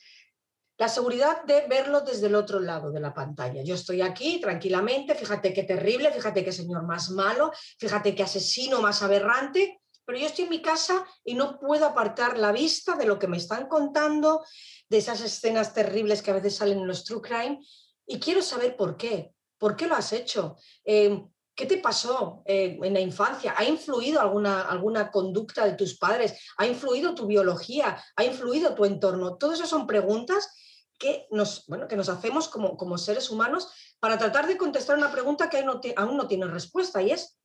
[0.77, 3.63] La seguridad de verlo desde el otro lado de la pantalla.
[3.63, 8.83] Yo estoy aquí tranquilamente, fíjate qué terrible, fíjate qué señor más malo, fíjate qué asesino
[8.83, 13.05] más aberrante, pero yo estoy en mi casa y no puedo apartar la vista de
[13.05, 14.43] lo que me están contando,
[14.89, 17.59] de esas escenas terribles que a veces salen en los True Crime
[18.05, 19.33] y quiero saber por qué.
[19.57, 20.55] ¿Por qué lo has hecho?
[20.83, 23.53] Em, ¿Qué te pasó eh, en la infancia?
[23.57, 26.39] ¿Ha influido alguna, alguna conducta de tus padres?
[26.57, 28.01] ¿Ha influido tu biología?
[28.15, 29.35] ¿Ha influido tu entorno?
[29.35, 30.55] Todas esas son preguntas
[30.97, 33.67] que nos, bueno, que nos hacemos como, como seres humanos
[33.99, 37.37] para tratar de contestar una pregunta que aún no tiene respuesta y es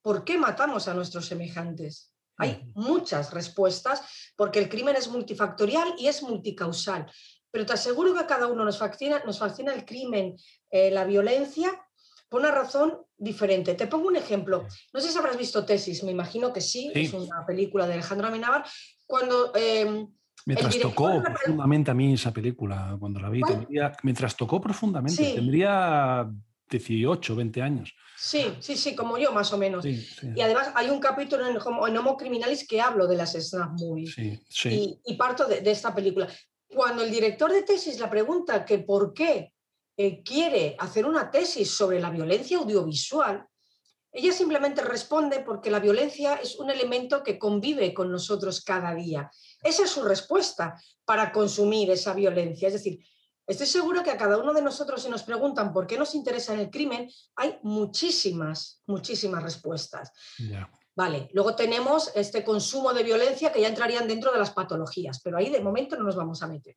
[0.00, 2.14] ¿por qué matamos a nuestros semejantes?
[2.38, 4.02] Hay muchas respuestas
[4.36, 7.10] porque el crimen es multifactorial y es multicausal.
[7.50, 10.36] Pero te aseguro que a cada uno nos fascina, nos fascina el crimen,
[10.70, 11.70] eh, la violencia,
[12.28, 13.74] por una razón diferente.
[13.74, 14.66] Te pongo un ejemplo.
[14.92, 17.00] No sé si habrás visto Tesis, me imagino que sí, Sí.
[17.06, 18.64] es una película de Alejandro Amenábar.
[19.06, 20.06] Cuando eh,
[20.44, 24.60] Mientras el tocó director- profundamente a mí esa película, cuando la vi, tendría, mientras tocó
[24.60, 25.34] profundamente, Sí.
[25.34, 26.30] tendría
[26.68, 27.94] 18, 20 años.
[28.16, 29.84] Sí, sí, sí, como yo más o menos.
[29.84, 30.28] Sí, sí.
[30.34, 34.14] Y además hay un capítulo en, en Homo Criminalis que hablo de las snap movies.
[34.14, 34.98] Sí, sí.
[35.04, 36.28] y, y parto de, de esta película.
[36.68, 39.52] Cuando el director de tesis la pregunta que por qué
[39.96, 43.44] eh, quiere hacer una tesis sobre la violencia audiovisual,
[44.12, 49.30] ella simplemente responde porque la violencia es un elemento que convive con nosotros cada día.
[49.62, 52.68] Esa es su respuesta para consumir esa violencia.
[52.68, 53.00] Es decir,
[53.48, 56.54] estoy seguro que a cada uno de nosotros si nos preguntan por qué nos interesa
[56.54, 60.12] el crimen, hay muchísimas, muchísimas respuestas.
[60.94, 65.38] Vale, luego tenemos este consumo de violencia que ya entrarían dentro de las patologías, pero
[65.38, 66.74] ahí de momento no nos vamos a meter.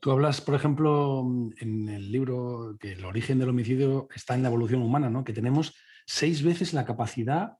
[0.00, 1.24] Tú hablas, por ejemplo,
[1.58, 5.24] en el libro que el origen del homicidio está en la evolución humana, ¿no?
[5.24, 5.74] Que tenemos
[6.06, 7.56] seis veces la capacidad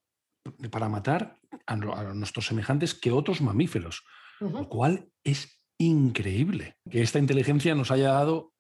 [0.71, 4.05] para matar a nuestros semejantes que otros mamíferos,
[4.41, 8.53] lo cual es increíble que esta inteligencia nos haya dado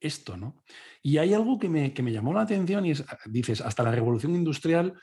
[0.00, 0.62] esto, ¿no?
[1.02, 3.92] Y hay algo que me, que me llamó la atención y es, dices, hasta la
[3.92, 4.94] revolución industrial,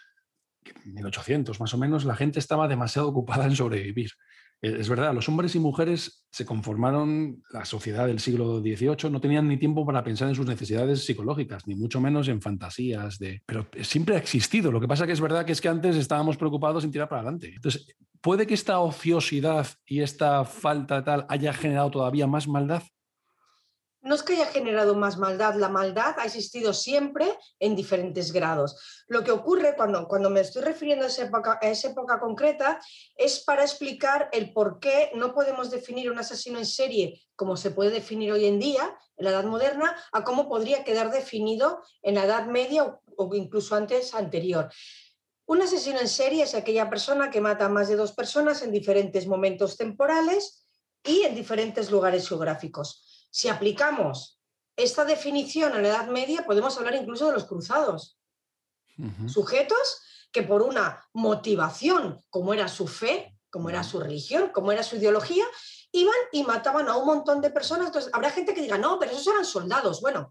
[0.86, 4.12] en 1800 más o menos, la gente estaba demasiado ocupada en sobrevivir.
[4.62, 9.22] Eh, Es verdad, los hombres y mujeres se conformaron, la sociedad del siglo XVIII no
[9.22, 13.42] tenían ni tiempo para pensar en sus necesidades psicológicas, ni mucho menos en fantasías de...
[13.46, 16.38] Pero siempre ha existido, lo que pasa que es verdad que es que antes estábamos
[16.38, 17.54] preocupados en tirar para adelante.
[17.56, 17.96] Entonces,
[18.26, 22.82] ¿puede que esta ociosidad y esta falta tal haya generado todavía más maldad?
[24.02, 27.28] No es que haya generado más maldad, la maldad ha existido siempre
[27.60, 29.04] en diferentes grados.
[29.08, 32.80] Lo que ocurre cuando, cuando me estoy refiriendo a esa, época, a esa época concreta
[33.16, 37.70] es para explicar el por qué no podemos definir un asesino en serie como se
[37.70, 42.16] puede definir hoy en día, en la Edad Moderna, a cómo podría quedar definido en
[42.16, 44.72] la Edad Media o incluso antes anterior.
[45.48, 48.72] Un asesino en serie es aquella persona que mata a más de dos personas en
[48.72, 50.66] diferentes momentos temporales
[51.04, 53.28] y en diferentes lugares geográficos.
[53.30, 54.40] Si aplicamos
[54.76, 58.18] esta definición a la Edad Media, podemos hablar incluso de los cruzados.
[59.28, 64.84] Sujetos que por una motivación, como era su fe, como era su religión, como era
[64.84, 65.46] su ideología,
[65.92, 67.88] iban y mataban a un montón de personas.
[67.88, 70.02] Entonces, habrá gente que diga, no, pero esos eran soldados.
[70.02, 70.30] Bueno,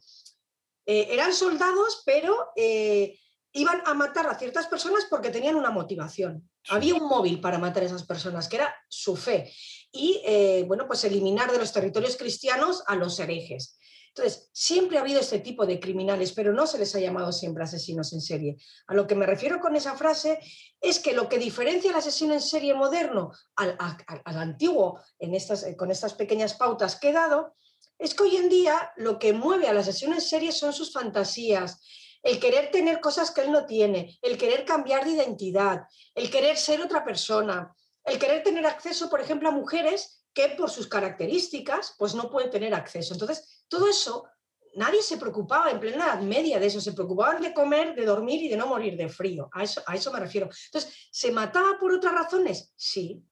[0.87, 3.19] eh, eran soldados, pero eh,
[3.55, 6.49] iban a matar a ciertas personas porque tenían una motivación.
[6.69, 9.51] Había un móvil para matar a esas personas, que era su fe.
[9.91, 13.79] Y, eh, bueno, pues eliminar de los territorios cristianos a los herejes.
[14.09, 17.65] Entonces, siempre ha habido este tipo de criminales, pero no se les ha llamado siempre
[17.65, 18.57] asesinos en serie.
[18.87, 20.39] A lo que me refiero con esa frase
[20.81, 25.01] es que lo que diferencia al asesino en serie moderno al, a- a- al antiguo,
[25.19, 27.57] en estas, eh, con estas pequeñas pautas que he dado,
[27.99, 31.81] es que hoy en día lo que mueve al asesino en serie son sus fantasías,
[32.25, 35.83] el querer tener cosas que él no tiene, el querer cambiar de identidad,
[36.14, 37.72] el querer ser otra persona,
[38.03, 42.51] el querer tener acceso, por ejemplo, a mujeres que por sus características pues no pueden
[42.51, 43.12] tener acceso.
[43.12, 44.27] Entonces, todo eso,
[44.75, 48.43] nadie se preocupaba en plena Edad Media de eso, se preocupaban de comer, de dormir
[48.43, 49.51] y de no morir de frío.
[49.53, 50.49] A eso, me refiero.
[50.66, 52.72] Entonces, ¿se mataba por otras razones?
[52.75, 53.22] Sí.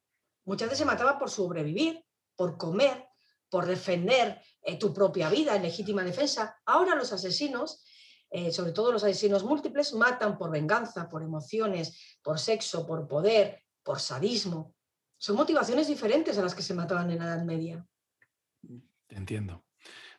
[0.45, 2.05] Muchas veces se mataba por sobrevivir,
[2.36, 3.07] por comer,
[3.49, 6.61] por defender eh, tu propia vida en legítima defensa.
[6.66, 7.82] Ahora los asesinos,
[8.33, 13.62] eh, sobre todo los asesinos múltiples, matan por venganza, por emociones, por sexo, por poder,
[13.83, 14.74] por sadismo.
[15.18, 17.87] Son motivaciones diferentes a las que se mataban en la Edad Media.
[19.07, 19.66] Te entiendo.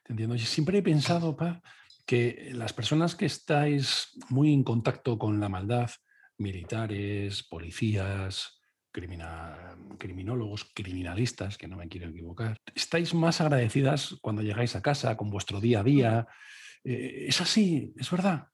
[0.04, 0.36] Te entiendo.
[0.36, 1.62] Yo siempre he pensado, Pa,
[2.06, 5.90] que las personas que estáis muy en contacto con la maldad,
[6.38, 8.62] militares, policías,
[8.92, 15.32] criminólogos, criminalistas, que no me quiero equivocar, estáis más agradecidas cuando llegáis a casa, con
[15.32, 16.28] vuestro día a día.
[16.84, 18.48] Eh, es así, es verdad.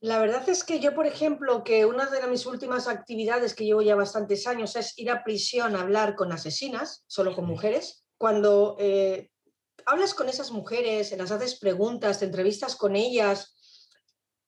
[0.00, 3.80] La verdad es que yo, por ejemplo, que una de mis últimas actividades que llevo
[3.82, 8.04] ya bastantes años es ir a prisión a hablar con asesinas, solo con mujeres.
[8.18, 9.30] Cuando eh,
[9.86, 13.54] hablas con esas mujeres, las haces preguntas, te entrevistas con ellas,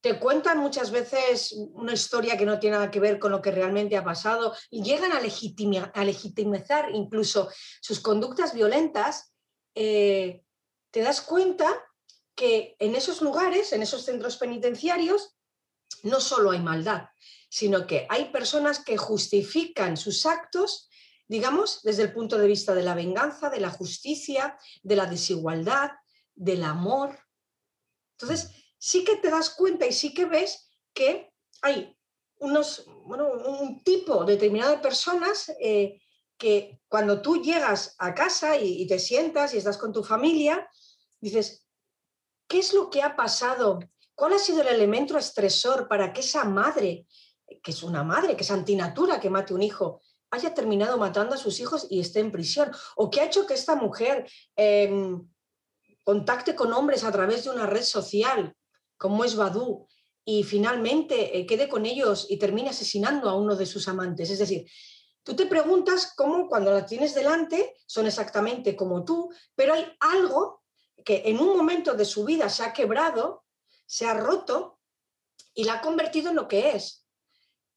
[0.00, 3.50] te cuentan muchas veces una historia que no tiene nada que ver con lo que
[3.50, 7.48] realmente ha pasado y llegan a, legitima- a legitimizar incluso
[7.80, 9.32] sus conductas violentas,
[9.74, 10.42] eh,
[10.90, 11.68] te das cuenta
[12.39, 15.36] que en esos lugares, en esos centros penitenciarios,
[16.05, 17.09] no solo hay maldad,
[17.51, 20.89] sino que hay personas que justifican sus actos,
[21.26, 25.91] digamos, desde el punto de vista de la venganza, de la justicia, de la desigualdad,
[26.36, 27.18] del amor.
[28.12, 31.32] Entonces, sí que te das cuenta y sí que ves que
[31.62, 31.99] hay
[32.36, 36.01] unos, bueno, un tipo determinado de personas eh,
[36.36, 40.70] que cuando tú llegas a casa y, y te sientas y estás con tu familia,
[41.20, 41.67] dices,
[42.49, 43.80] ¿qué es lo que ha pasado
[44.18, 47.07] ¿Cuál ha sido el elemento estresor para que esa madre,
[47.62, 50.01] que es una madre, que es antinatura que mate un hijo,
[50.32, 52.72] haya terminado matando a sus hijos y esté en prisión?
[52.96, 55.24] ¿O qué ha hecho que esta mujer em,
[56.03, 58.57] contacte con hombres a través de una red social,
[58.96, 59.86] como es Badu,
[60.24, 64.30] y finalmente eh, quede con ellos y termine asesinando a uno de sus amantes?
[64.30, 64.68] Es decir,
[65.22, 70.57] tú te preguntas cómo cuando la tienes delante son exactamente como tú, pero hay algo
[71.05, 73.44] que en un momento de su vida se ha quebrado,
[73.86, 74.78] se ha roto
[75.55, 77.07] y la ha convertido en lo que es.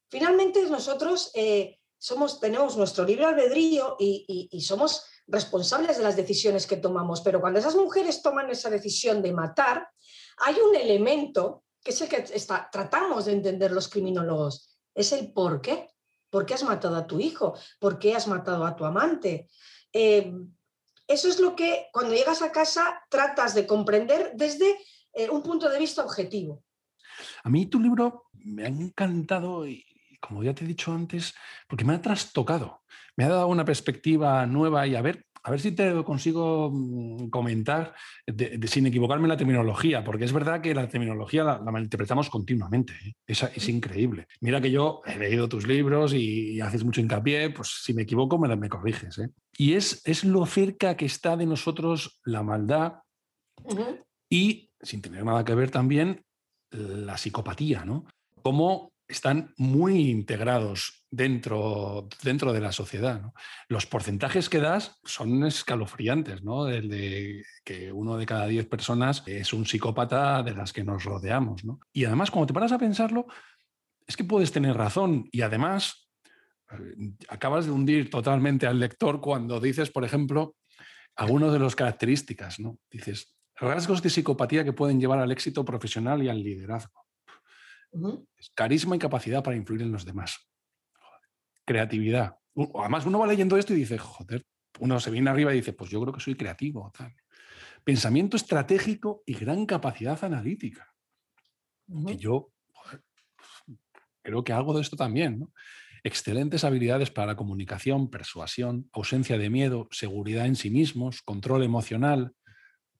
[0.08, 6.76] Finalmente nosotros eh, somos, tenemos nuestro libre albedrío y, somos responsables de las decisiones que
[6.76, 9.88] tomamos, pero cuando esas mujeres toman esa decisión de matar,
[10.38, 12.22] hay un elemento que es el que
[12.70, 15.88] tratamos de entender los criminólogos, es el por qué.
[16.28, 17.54] ¿Por qué has matado a tu hijo?
[17.78, 19.48] ¿Por qué has matado a tu amante?
[19.92, 20.32] Eh,
[21.12, 24.78] eso es lo que cuando llegas a casa tratas de comprender desde
[25.12, 26.64] eh, un punto de vista objetivo.
[27.44, 29.84] A mí tu libro me ha encantado y,
[30.20, 31.34] como ya te he dicho antes,
[31.68, 32.82] porque me ha trastocado,
[33.16, 37.28] me ha dado una perspectiva nueva y a ver, a ver si te consigo mm,
[37.28, 37.94] comentar
[38.66, 42.92] sin equivocarme en la terminología, porque es verdad que la terminología la, malinterpretamos continuamente.
[43.04, 43.14] ¿eh?
[43.26, 44.26] Es, increíble.
[44.40, 48.38] Mira que yo he leído tus libros y, haces mucho hincapié, pues si me equivoco
[48.38, 49.18] me, me corriges.
[49.18, 49.30] ¿eh?
[49.56, 52.94] Y es, es lo cerca que está de nosotros la maldad
[54.30, 56.24] y, sin tener nada que ver también,
[56.70, 58.06] la psicopatía, ¿no?
[58.42, 63.32] Cómo están muy integrados dentro, dentro de la sociedad.
[63.68, 66.64] Los porcentajes que das son escalofriantes, ¿no?
[66.64, 71.62] de que uno de cada diez personas es un psicópata de las que nos rodeamos.
[71.92, 73.26] Y además, cuando te paras a pensarlo,
[74.06, 75.28] es que puedes tener razón.
[75.30, 76.08] Y además,
[76.70, 80.56] eh, acabas de hundir totalmente al lector cuando dices, por ejemplo,
[81.14, 82.78] algunas de las características, ¿no?
[82.90, 87.04] Dices, rasgos de psicopatía que pueden llevar al éxito profesional y al liderazgo.
[88.54, 90.51] Carisma y capacidad para influir en los demás.
[91.64, 92.36] Creatividad.
[92.74, 94.44] Además, uno va leyendo esto y dice, joder,
[94.80, 96.92] uno se viene arriba y dice, pues yo creo que soy creativo.
[97.84, 100.92] Pensamiento estratégico y gran capacidad analítica.
[102.06, 102.52] Que yo
[104.22, 105.48] creo que algo de esto también.
[106.04, 112.34] Excelentes habilidades para la comunicación, persuasión, ausencia de miedo, seguridad en sí mismos, control emocional,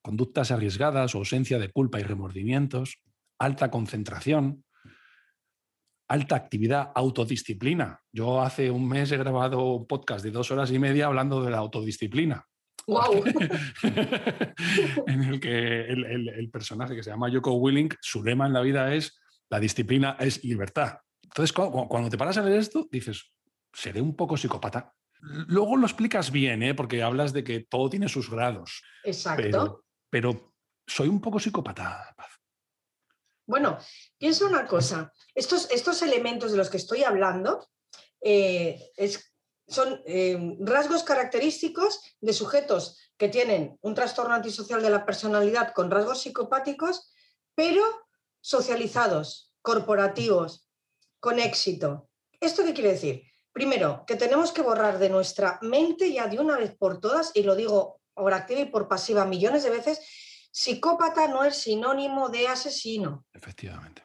[0.02, 3.02] conductas arriesgadas o ausencia de culpa y remordimientos,
[3.38, 4.64] alta concentración,
[6.08, 8.00] alta actividad, autodisciplina.
[8.12, 11.50] Yo hace un mes he grabado un podcast de dos horas y media hablando de
[11.50, 12.46] la autodisciplina.
[12.86, 13.24] Wow.
[15.06, 18.94] en el que el, personaje que se llama Joko Willing, su lema en la vida
[18.94, 19.18] es
[19.52, 20.98] la disciplina es libertad.
[21.22, 23.32] Entonces, cuando, te paras a leer esto, dices,
[23.72, 24.94] seré un poco psicópata.
[25.20, 26.74] Luego lo explicas bien, ¿eh?
[26.74, 28.82] porque hablas de que todo tiene sus grados.
[29.04, 29.84] Exacto.
[30.10, 30.54] Pero,
[30.86, 32.14] soy un poco psicópata.
[33.46, 33.78] Bueno,
[34.18, 37.68] piensa una cosa, estos, estos elementos de los que estoy hablando
[38.20, 38.90] eh,
[39.66, 45.90] son eh, rasgos característicos de sujetos que tienen un trastorno antisocial de la personalidad con
[45.90, 47.12] rasgos psicopáticos,
[47.54, 47.84] pero
[48.40, 50.68] socializados, corporativos,
[51.20, 52.08] con éxito.
[52.40, 53.22] ¿Esto qué quiere decir?
[53.52, 57.42] Primero, que tenemos que borrar de nuestra mente ya de una vez por todas, y
[57.42, 60.00] lo digo por activa y por pasiva millones de veces,
[60.52, 63.24] Psicópata no es sinónimo de asesino.
[63.32, 64.04] Efectivamente.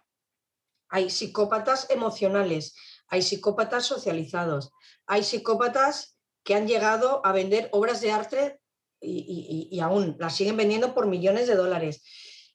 [0.89, 2.73] Hay psicópatas emocionales,
[3.09, 4.71] hay psicópatas socializados,
[5.05, 8.61] hay psicópatas que han llegado a vender obras de arte
[9.01, 12.01] y, aún las siguen vendiendo por millones de dólares.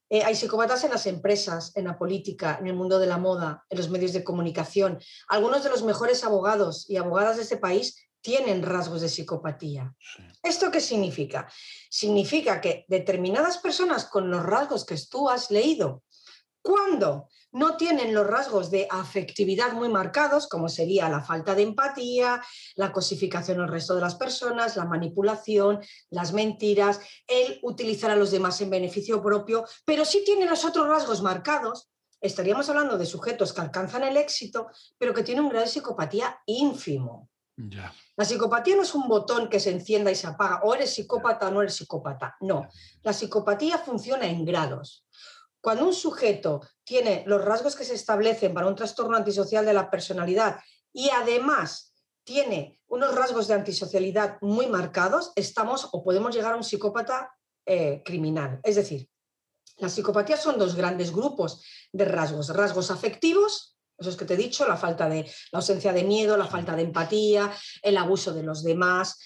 [0.08, 3.64] Eh, hay psicópatas en las empresas, en la política, en el mundo de la moda,
[3.68, 4.98] en los medios de comunicación.
[5.28, 9.94] Algunos de los mejores abogados y abogadas de este país tienen rasgos de psicopatía.
[10.42, 11.46] ¿Esto qué significa?
[11.90, 16.02] Significa que determinadas personas con los rasgos que tú has leído,
[16.62, 22.42] cuando no tienen los rasgos de afectividad muy marcados, como sería la falta de empatía,
[22.76, 28.30] la cosificación al resto de las personas, la manipulación, las mentiras, el utilizar a los
[28.30, 33.52] demás en beneficio propio, pero sí tienen los otros rasgos marcados, estaríamos hablando de sujetos
[33.52, 37.28] que alcanzan el éxito, pero que tienen un grado de psicopatía ínfimo.
[37.56, 41.48] La psicopatía no es un botón que se encienda y se apaga, o eres psicópata
[41.48, 42.36] o no eres psicópata.
[42.40, 42.68] No,
[43.02, 45.06] la psicopatía funciona en grados.
[45.60, 49.90] Cuando un sujeto tiene los rasgos que se establecen para un trastorno antisocial de la
[49.90, 50.58] personalidad
[50.92, 51.94] y además
[52.24, 57.32] tiene unos rasgos de antisocialidad muy marcados, estamos o podemos llegar a un psicópata
[57.66, 58.60] eh, criminal.
[58.62, 59.08] Es decir,
[59.76, 64.66] la psicopatía son dos grandes grupos de rasgos, rasgos afectivos es que te he dicho,
[64.66, 68.62] la falta de la ausencia de miedo, la falta de empatía, el abuso de los
[68.62, 69.18] demás.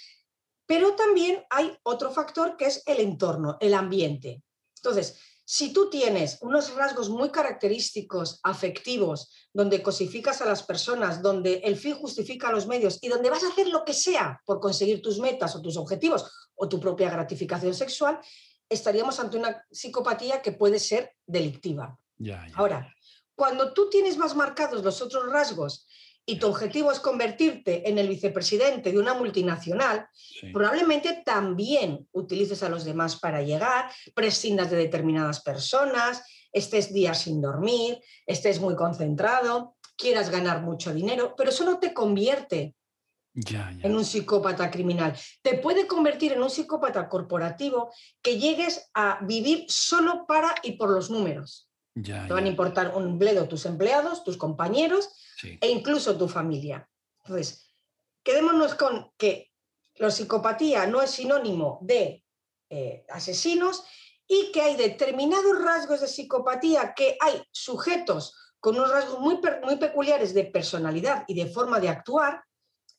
[0.67, 4.43] Pero también hay otro factor que es el entorno, el ambiente.
[4.77, 11.59] Entonces, Si tú tienes unos rasgos muy característicos, afectivos, donde cosificas a las personas, donde
[11.62, 15.01] el fin justifica los medios y donde vas a hacer lo que sea por conseguir
[15.01, 18.19] tus metas o tus objetivos o tu propia gratificación sexual,
[18.69, 21.97] estaríamos ante una psicopatía que puede ser delictiva.
[22.57, 22.93] Ahora,
[23.37, 25.87] cuando tú tienes más marcados los otros rasgos
[26.24, 30.09] y tu objetivo es convertirte en el vicepresidente de una multinacional,
[30.53, 37.41] probablemente también utilices a los demás para llegar, prescindas de determinadas personas, estés días sin
[37.41, 42.74] dormir, estés muy concentrado, quieras ganar mucho dinero, pero eso no te convierte
[43.82, 45.14] en un psicópata criminal.
[45.43, 50.91] Te puede convertir en un psicópata corporativo que llegues a vivir solo para y por
[50.91, 51.66] los números.
[52.03, 55.09] Te van a importar un bledo tus empleados, tus compañeros
[55.42, 56.88] e incluso tu familia.
[57.24, 57.74] Entonces,
[58.22, 59.53] quedémonos con que
[59.97, 62.22] la psicopatía no es sinónimo de
[62.68, 63.84] eh, asesinos
[64.26, 69.76] y que hay determinados rasgos de psicopatía, que hay sujetos con unos rasgos muy, muy
[69.76, 72.42] peculiares de personalidad y de forma de actuar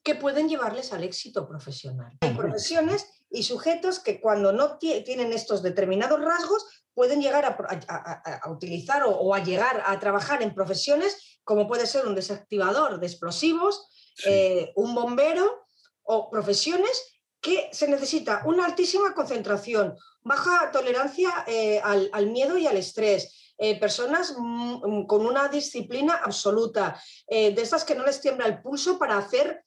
[0.01, 2.17] que pueden llevarles al éxito profesional.
[2.21, 9.03] Hay profesiones y sujetos que cuando no tienen estos determinados rasgos pueden llegar a, utilizar
[9.05, 13.87] o, a llegar a trabajar en profesiones como puede ser un desactivador de explosivos,
[14.25, 15.65] eh, un bombero
[16.03, 22.75] o profesiones que se necesita una altísima concentración, baja tolerancia eh, al, miedo y al
[22.75, 28.61] estrés, eh, personas mm, con una disciplina absoluta, de estas que no les tiembla el
[28.61, 29.63] pulso para hacer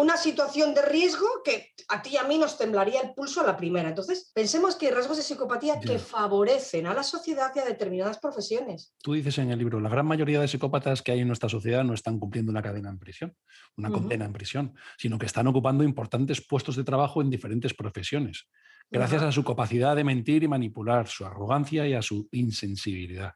[0.00, 3.46] una situación de riesgo que a ti y a mí nos temblaría el pulso a
[3.46, 3.88] la primera.
[3.88, 8.18] Entonces, pensemos que hay rasgos de psicopatía que favorecen a la sociedad y a determinadas
[8.18, 8.94] profesiones.
[9.02, 11.84] Tú dices en el libro, la gran mayoría de psicópatas que hay en nuestra sociedad
[11.84, 13.36] no están cumpliendo una cadena en prisión,
[13.76, 18.46] una condena en prisión, sino que están ocupando importantes puestos de trabajo en diferentes profesiones,
[18.90, 23.34] gracias a su capacidad de mentir y manipular, su arrogancia y a su insensibilidad.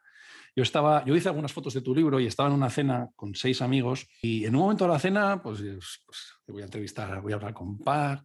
[0.57, 3.35] Yo estaba, yo hice algunas fotos de tu libro y estaba en una cena con
[3.35, 7.21] seis amigos y en un momento de la cena, pues, pues te voy a entrevistar,
[7.21, 8.25] voy a hablar con Pac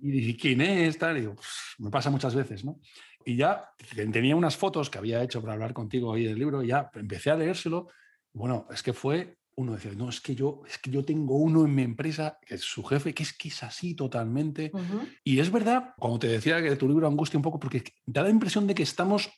[0.00, 0.98] y, dije, ¿quién es?
[0.98, 1.48] Tal, y digo, pues,
[1.78, 2.78] me pasa muchas veces, ¿no?
[3.24, 6.68] Y ya tenía unas fotos que había hecho para hablar contigo ahí del libro y
[6.68, 7.88] ya empecé a leérselo.
[8.32, 11.64] Bueno, es que fue uno decía, no, es que yo, es que yo tengo uno
[11.64, 14.70] en mi empresa, que es su jefe, que es que es así totalmente.
[15.24, 18.28] Y es verdad, como te decía que tu libro angustia un poco, porque da la
[18.28, 19.30] impresión de que estamos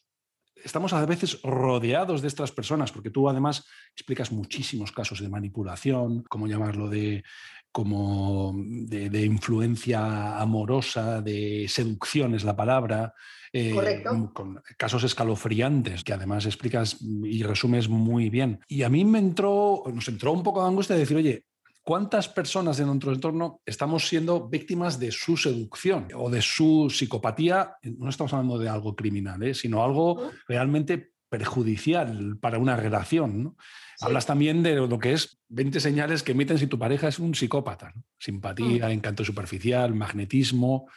[0.64, 6.22] estamos a veces rodeados de estas personas, porque tú además explicas muchísimos casos de manipulación,
[6.28, 7.24] cómo llamarlo, de,
[7.72, 13.14] como de, influencia amorosa, de seducción es la palabra,
[13.52, 14.02] eh,
[14.32, 18.60] con casos escalofriantes que además explicas y resumes muy bien.
[18.68, 21.44] Y a mí me entró, nos entró un poco de angustia de decir, oye,
[21.88, 27.76] ¿Cuántas personas de nuestro entorno estamos siendo víctimas de su seducción o de su psicopatía?
[27.82, 29.54] No estamos hablando de algo criminal, ¿eh?
[29.54, 33.56] sino algo realmente perjudicial para una relación.
[34.02, 37.34] Hablas también de lo que es 20 señales que emiten si tu pareja es un
[37.34, 37.94] psicópata.
[38.18, 38.90] Simpatía, mm.
[38.90, 40.90] encanto superficial, magnetismo,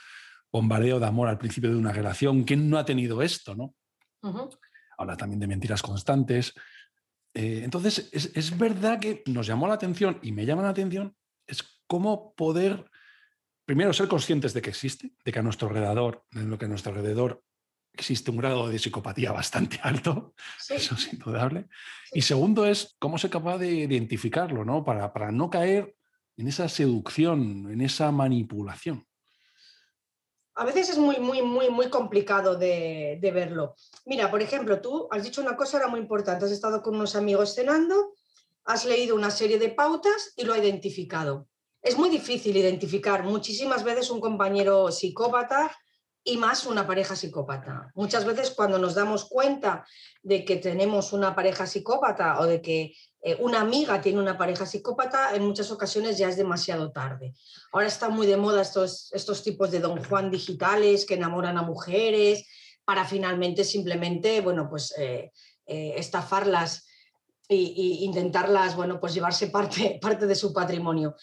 [0.52, 2.44] bombardeo de amor al principio de una relación.
[2.44, 3.56] ¿Quién no ha tenido esto?
[3.56, 3.76] ¿no?
[4.98, 6.54] Habla también de mentiras constantes.
[7.34, 11.16] Eh, entonces, es, verdad que nos llamó la atención y me llama la atención
[11.48, 12.90] es cómo poder,
[13.66, 16.68] primero, ser conscientes de que existe, de que a nuestro alrededor, en lo que a
[16.68, 17.44] nuestro alrededor
[17.94, 20.34] existe un grado de psicopatía bastante alto,
[20.70, 21.68] eso es indudable.
[22.14, 24.84] Y segundo es cómo ser capaz de identificarlo, ¿no?
[24.84, 25.96] Para, para no caer
[26.38, 29.06] en esa seducción, en esa manipulación
[30.56, 33.76] a veces es muy, muy, muy, muy complicado de, verlo.
[34.06, 37.16] Mira, por ejemplo, tú has dicho una cosa era muy importante, has estado con unos
[37.16, 38.14] amigos cenando,
[38.66, 41.48] has leído una serie de pautas y lo ha identificado.
[41.82, 45.76] Es muy difícil identificar muchísimas veces un compañero psicópata
[46.24, 47.92] y más una pareja psicópata.
[47.96, 49.86] Muchas veces cuando nos damos cuenta
[50.22, 52.94] de que tenemos una pareja psicópata o de que
[53.24, 57.34] eh, una amiga tiene una pareja psicópata, en muchas ocasiones ya es demasiado tarde.
[57.72, 61.64] Ahora está muy de moda estos, estos tipos de don Juan digitales que enamoran a
[61.64, 62.48] mujeres
[62.86, 65.32] para finalmente simplemente, bueno, pues eh,
[65.66, 66.86] eh, estafarlas
[67.48, 71.16] e, intentarlas, bueno, pues llevarse parte, parte de su patrimonio.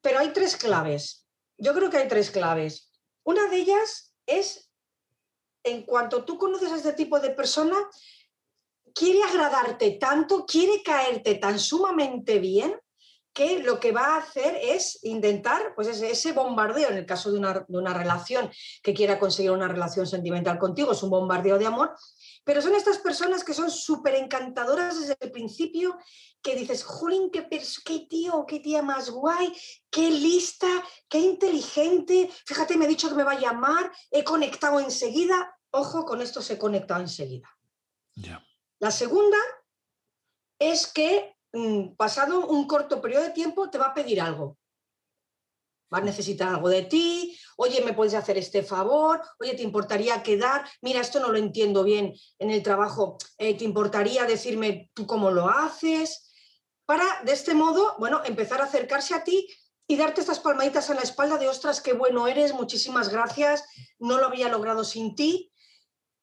[0.00, 1.26] Pero hay tres claves.
[1.56, 2.90] Yo creo que hay tres claves.
[3.22, 4.70] Una de ellas es,
[5.62, 7.76] en cuanto tú conoces a este tipo de persona,
[8.94, 12.78] quiere agradarte tanto, quiere caerte tan sumamente bien
[13.34, 17.38] que lo que va a hacer es intentar, pues ese, bombardeo, en el caso de
[17.38, 18.48] una, de una, relación
[18.80, 21.96] que quiera conseguir una relación sentimental contigo, es un bombardeo de amor,
[22.44, 25.98] pero son estas personas que son súper encantadoras desde el principio,
[26.40, 27.48] que dices, jolín, qué,
[27.84, 29.52] qué tío, qué tía más guay,
[29.90, 30.68] qué lista,
[31.08, 36.04] qué inteligente, fíjate, me ha dicho que me va a llamar, he conectado enseguida, ojo,
[36.04, 37.48] con esto se conecta enseguida.
[38.14, 38.46] Ya.
[38.78, 39.38] La segunda
[40.60, 41.34] es que
[41.96, 44.58] pasado un corto periodo de tiempo te va a pedir algo.
[45.92, 49.22] Va a necesitar algo de ti, oye, ¿me puedes hacer este favor?
[49.38, 50.66] Oye, ¿te importaría quedar?
[50.82, 55.30] Mira, esto no lo entiendo bien en el trabajo, eh, ¿te importaría decirme tú cómo
[55.30, 56.32] lo haces?
[56.84, 59.48] Para, de este modo, bueno, empezar a acercarse a ti
[59.86, 63.64] y darte estas palmaditas en la espalda de, ostras, qué bueno eres, muchísimas gracias,
[63.98, 65.52] no lo había logrado sin ti.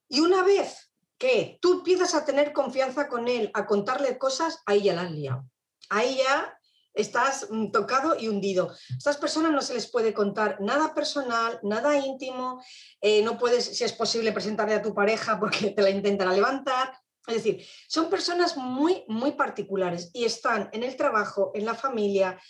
[0.09, 0.90] Y una vez
[1.21, 5.45] que tú empiezas a tener confianza con él, a contarle cosas, ahí ya la liado.
[5.87, 6.57] Ahí ya
[6.95, 8.71] estás mm, tocado y hundido.
[8.71, 12.59] A estas personas no se les puede contar nada personal, nada íntimo,
[13.01, 16.91] eh, no puedes, si es posible, presentarle a tu pareja porque te la intentan levantar.
[17.27, 22.41] Es decir, son personas muy, muy particulares y están en el trabajo, en la familia,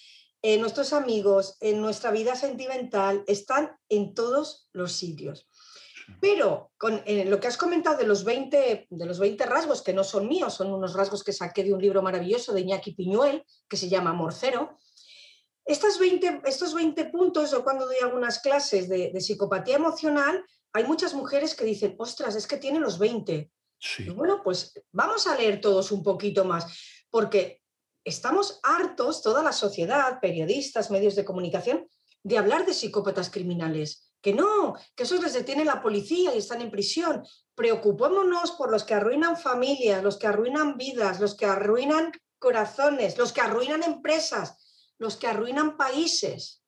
[0.41, 5.49] en nuestros amigos, en nuestra vida sentimental, están en todos los sitios.
[6.19, 9.93] Pero con eh, lo que has comentado de los, 20, de los 20 rasgos, que
[9.93, 13.45] no son míos, son unos rasgos que saqué de un libro maravilloso de Iñaki Piñuel,
[13.69, 14.77] que se llama Amor Cero,
[15.65, 20.43] estas 20, estos 20 puntos, o cuando doy algunas clases de, psicopatía emocional,
[20.73, 23.51] hay muchas mujeres que dicen, ostras, es que tiene los 20.
[24.15, 26.65] bueno, pues vamos a leer todos un poquito más,
[27.09, 27.61] porque
[28.03, 31.87] estamos hartos, toda la sociedad, periodistas, medios de comunicación,
[32.23, 36.61] de hablar de psicópatas criminales que no, que esos les detiene la policía y están
[36.61, 37.25] en prisión.
[37.55, 43.33] Preocupémonos por los que arruinan familias, los que arruinan vidas, los que arruinan corazones, los
[43.33, 46.63] que arruinan empresas, los que arruinan países.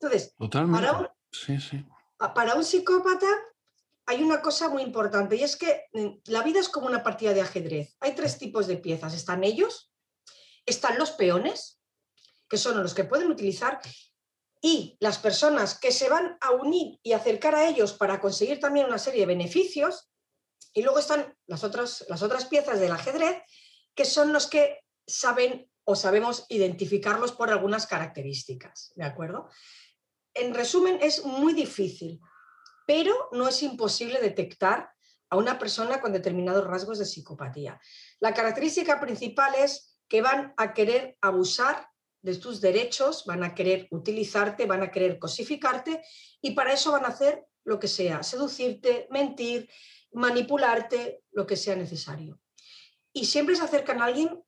[0.00, 3.26] Entonces, Para, un, para un psicópata
[4.06, 7.32] hay una cosa muy importante y es que mm, la vida es como una partida
[7.32, 7.96] de ajedrez.
[8.00, 9.14] Hay tres tipos de piezas.
[9.14, 9.92] Están ellos,
[10.66, 11.80] están los peones,
[12.48, 13.80] que son los que pueden utilizar,
[14.60, 18.86] y las personas que se van a unir y acercar a ellos para conseguir también
[18.86, 20.10] una serie de beneficios.
[20.72, 23.42] Y luego están las otras, las otras piezas del ajedrez,
[23.94, 28.92] que son los que saben o sabemos identificarlos por algunas características.
[28.94, 29.48] ¿De acuerdo?
[30.34, 32.20] En resumen, es muy difícil,
[32.86, 34.92] pero no es imposible detectar
[35.30, 37.80] a una persona con determinados rasgos de psicopatía.
[38.20, 41.89] La característica principal es que van a querer abusar
[42.22, 46.02] de tus derechos, van a querer utilizarte, van a querer cosificarte
[46.40, 49.68] y para eso van a hacer lo que sea, seducirte, mentir,
[50.12, 52.40] manipularte, lo que sea necesario.
[53.12, 54.42] Y siempre se acercan a alguien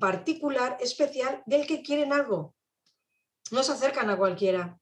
[0.00, 2.54] particular, especial, del que quieren algo.
[3.50, 4.78] No se acercan a cualquiera.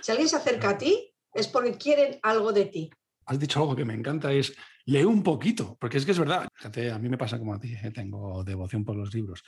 [0.00, 2.90] Si alguien se acerca a ti, es porque quieren algo de ti.
[3.26, 4.54] Has dicho algo que me encanta, es
[4.88, 6.48] lee un poquito, porque es que es verdad.
[6.54, 7.90] Fíjate, a mí me pasa como a ti, ¿eh?
[7.90, 9.42] tengo devoción por los libros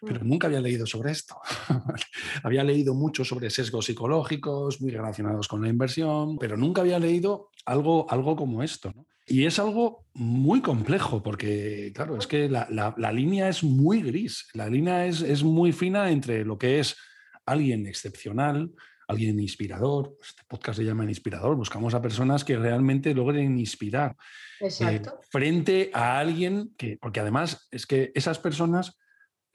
[0.00, 0.28] pero mm.
[0.28, 1.36] nunca había leído sobre esto.
[2.42, 7.50] había leído mucho sobre sesgos psicológicos muy relacionados con la inversión, pero nunca había leído
[7.64, 8.92] algo, algo como esto.
[9.26, 14.46] Y es algo muy complejo porque, claro, es que la, la, línea es muy gris,
[14.54, 16.96] la línea es, es, muy fina entre lo que es
[17.44, 18.70] alguien excepcional,
[19.08, 24.16] alguien inspirador, este podcast se llama inspirador, buscamos a personas que realmente logren inspirar
[24.60, 28.96] eh, frente a alguien que, porque además es que esas personas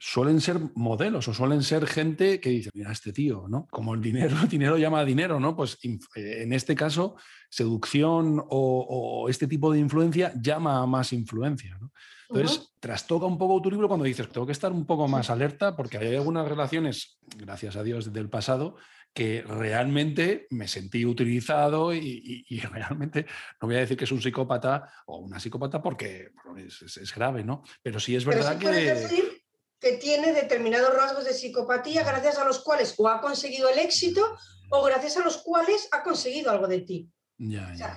[0.03, 3.67] suelen ser modelos o suelen ser gente que dice, mira, este tío, ¿no?
[3.69, 5.55] Como el dinero, el dinero llama dinero, ¿no?
[5.55, 7.17] Pues eh, en este caso,
[7.49, 11.91] seducción o, este tipo de influencia llama a más influencia, ¿no?
[12.29, 15.75] Entonces, trastoca un poco tu libro cuando dices, tengo que estar un poco más alerta
[15.75, 18.77] porque hay algunas relaciones, gracias a Dios, del pasado,
[19.13, 23.25] que realmente me sentí utilizado y, realmente
[23.61, 27.63] no voy a decir que es un psicópata o una psicópata porque es, grave, ¿no?
[27.81, 29.41] Pero sí es verdad que
[29.81, 34.37] que tiene determinados rasgos de psicopatía gracias a los cuales o ha conseguido el éxito
[34.69, 37.09] o gracias a los cuales ha conseguido algo de ti.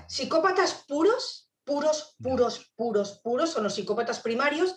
[0.08, 4.74] psicópatas puros, puros, puros, puros, puros son los psicópatas primarios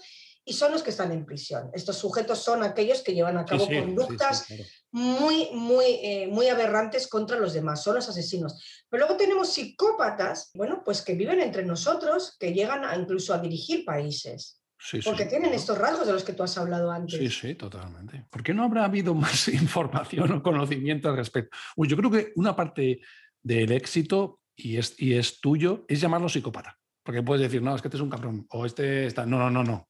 [0.47, 1.69] y son los que están en prisión.
[1.73, 4.47] Estos sujetos son aquellos que llevan a cabo conductas
[4.91, 8.85] muy, muy, eh, muy aberrantes contra los demás, son los asesinos.
[8.89, 13.39] Pero luego tenemos psicópatas, bueno, pues que viven entre nosotros, que llegan a, incluso a
[13.39, 14.61] dirigir países.
[15.03, 17.19] Porque tienen estos rasgos de los que tú has hablado antes.
[17.19, 18.25] Sí, sí, totalmente.
[18.29, 21.57] ¿Por qué no habrá habido más información o conocimiento al respecto?
[21.75, 23.01] Pues yo creo que una parte
[23.43, 26.77] del éxito, y es, y es tuyo, es llamarlo psicópata.
[27.03, 29.25] Porque puedes decir, no, es que este es un cabrón, o este está.
[29.25, 29.89] No, no, no, no.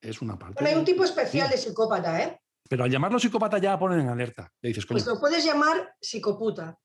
[0.00, 0.64] Es una parte.
[0.64, 2.40] hay un tipo especial de psicópata, ¿eh?
[2.68, 4.52] Pero al llamarlo psicópata ya ponen en alerta.
[4.60, 6.78] Le dices, Pues lo puedes llamar psicoputa.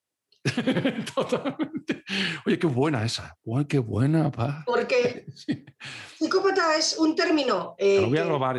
[1.16, 2.04] Totalmente.
[2.46, 3.38] Oye, qué buena esa.
[3.68, 4.64] qué buena, pa.
[4.66, 5.26] Porque
[6.18, 8.10] psicópata es un término eh,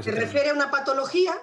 [0.03, 1.35] que, refiere a una patología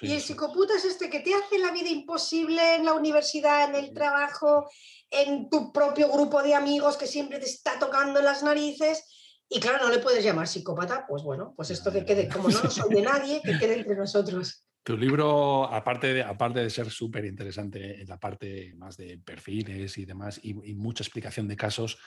[0.00, 3.76] y el psicoputa es este que te hace la vida imposible en la universidad, en
[3.76, 4.68] el trabajo,
[5.10, 9.04] en tu propio grupo de amigos que siempre te está tocando las narices.
[9.48, 12.62] Y claro, no le puedes llamar psicópata, pues bueno, pues esto que quede, como no
[12.62, 14.66] nos oye nadie, que quede entre nosotros.
[14.82, 19.96] Tu libro, aparte de, aparte de ser súper interesante en la parte más de perfiles
[19.96, 21.98] y demás, y, mucha explicación de casos,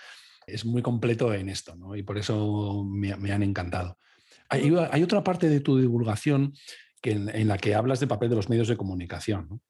[0.45, 1.95] es muy completo en esto, ¿no?
[1.95, 3.97] Y por eso me, han encantado.
[4.49, 6.53] Hay, hay, otra parte de tu divulgación
[7.03, 9.61] en, la que hablas del papel de los medios de comunicación.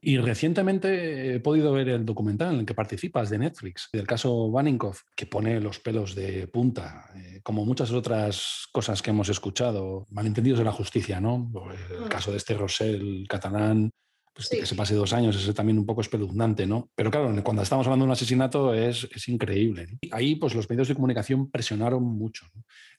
[0.00, 4.50] Y recientemente he podido ver el documental en el que participas de Netflix, del caso
[4.50, 10.06] Baninkoff, que pone los pelos de punta, eh, como muchas otras cosas que hemos escuchado,
[10.10, 11.50] malentendidos de la justicia, ¿no?
[11.90, 12.08] El mm.
[12.08, 13.90] caso de este Rosell catalán,
[14.38, 16.92] pues, que se pase dos años, es también un poco espeluznante, ¿no?
[16.94, 19.98] Pero claro, cuando estamos hablando de un asesinato es, es increíble.
[20.12, 22.46] Ahí, pues los medios de comunicación presionaron mucho.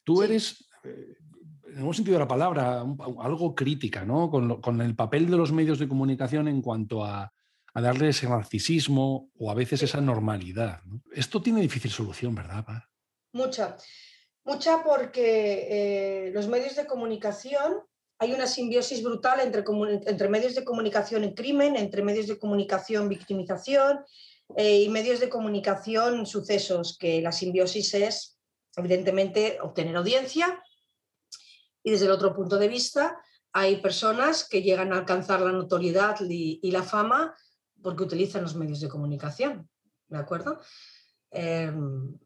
[0.03, 1.15] Tú eres, eh,
[1.75, 2.83] en un sentido de la palabra,
[3.21, 4.29] algo crítica, ¿no?
[4.29, 7.31] Con, el papel de los medios de comunicación en cuanto a,
[7.75, 10.81] darle ese narcisismo o a veces esa normalidad.
[11.13, 12.65] Esto tiene difícil solución, ¿verdad?
[13.31, 13.77] Mucha.
[14.43, 15.67] Mucha porque
[16.27, 17.75] eh, los medios de comunicación,
[18.17, 23.99] hay una simbiosis brutal entre, medios de comunicación y crimen, entre medios de comunicación victimización
[24.57, 28.37] eh, y medios de comunicación sucesos, que la simbiosis es,
[28.75, 30.61] evidentemente, obtener audiencia
[31.83, 33.19] y desde el otro punto de vista,
[33.51, 37.35] hay personas que llegan a alcanzar la notoriedad y, la fama
[37.81, 39.69] porque utilizan los medios de comunicación.
[40.07, 40.59] ¿De acuerdo?
[41.31, 42.17] Em,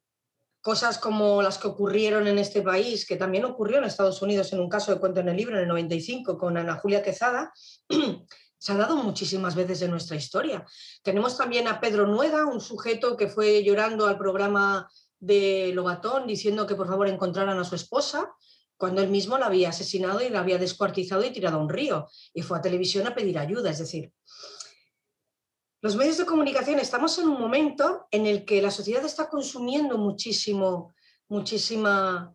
[0.61, 4.59] cosas como las que ocurrieron en este país, que también ocurrió en Estados Unidos en
[4.59, 7.53] un caso de cuento en el libro en el 95 con Ana Julia Quezada,
[8.57, 10.65] se ha dado muchísimas veces en nuestra historia.
[11.03, 14.89] Tenemos también a Pedro Nueda, un sujeto que fue llorando al programa
[15.19, 18.33] de Lobatón diciendo que por favor encontraran a su esposa
[18.77, 22.07] cuando él mismo la había asesinado y la había descuartizado y tirado a un río.
[22.33, 23.69] Y fue a televisión a pedir ayuda.
[23.69, 24.11] Es decir,
[25.81, 29.97] los medios de comunicación estamos en un momento en el que la sociedad está consumiendo
[29.97, 30.93] muchísimo,
[31.27, 32.33] muchísima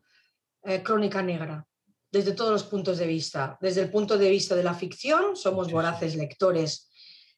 [0.63, 1.67] eh, crónica negra
[2.11, 3.59] desde todos los puntos de vista.
[3.61, 6.91] Desde el punto de vista de la ficción, somos voraces lectores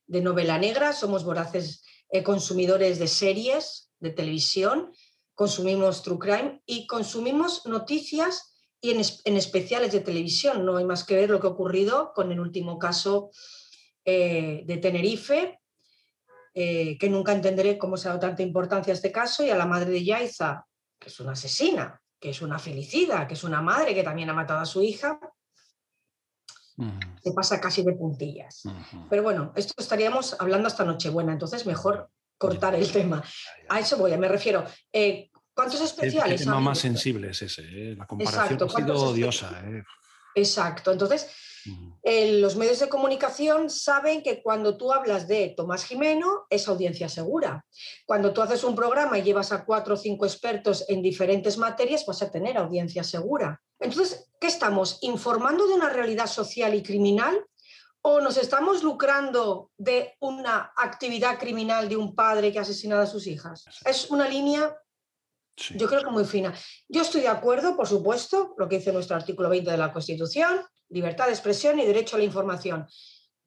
[0.06, 4.92] de novela negra, somos voraces eh, consumidores de series, de televisión,
[5.34, 8.49] consumimos true crime y consumimos noticias
[8.80, 10.64] y en, especiales de televisión.
[10.64, 13.30] No hay más que ver lo que ha ocurrido con el último caso
[14.04, 15.60] eh, de Tenerife,
[16.54, 19.56] eh, que nunca entenderé cómo se ha dado tanta importancia a este caso, y a
[19.56, 20.66] la madre de Yaiza,
[20.98, 24.34] que es una asesina, que es una felicida, que es una madre que también ha
[24.34, 25.18] matado a su hija,
[27.22, 28.62] se pasa casi de puntillas.
[29.10, 33.22] Pero bueno, esto estaríamos hablando hasta Nochebuena, entonces mejor cortar el tema.
[33.68, 34.64] A eso voy, me refiero.
[34.92, 35.29] Eh,
[35.60, 36.40] ¿Cuántos especiales?
[36.40, 37.94] El, tema más sensible es ese, ¿eh?
[37.94, 39.62] la comparación ha sido odiosa.
[39.66, 39.84] ¿eh?
[40.34, 41.28] Exacto, entonces
[42.02, 47.66] los medios de comunicación saben que cuando tú hablas de Tomás Jimeno es audiencia segura.
[48.06, 52.06] Cuando tú haces un programa y llevas a cuatro o cinco expertos en diferentes materias,
[52.06, 53.60] vas a tener audiencia segura.
[53.78, 54.96] Entonces, ¿qué estamos?
[55.02, 57.38] ¿Informando de una realidad social y criminal
[58.00, 63.06] o nos estamos lucrando de una actividad criminal de un padre que ha asesinado a
[63.06, 63.66] sus hijas?
[63.84, 64.74] Es una línea
[65.76, 66.54] yo creo que muy fina.
[66.88, 70.60] Yo estoy de acuerdo, por supuesto, lo que dice nuestro artículo 20 de la Constitución,
[70.88, 72.86] libertad de expresión y derecho a la información.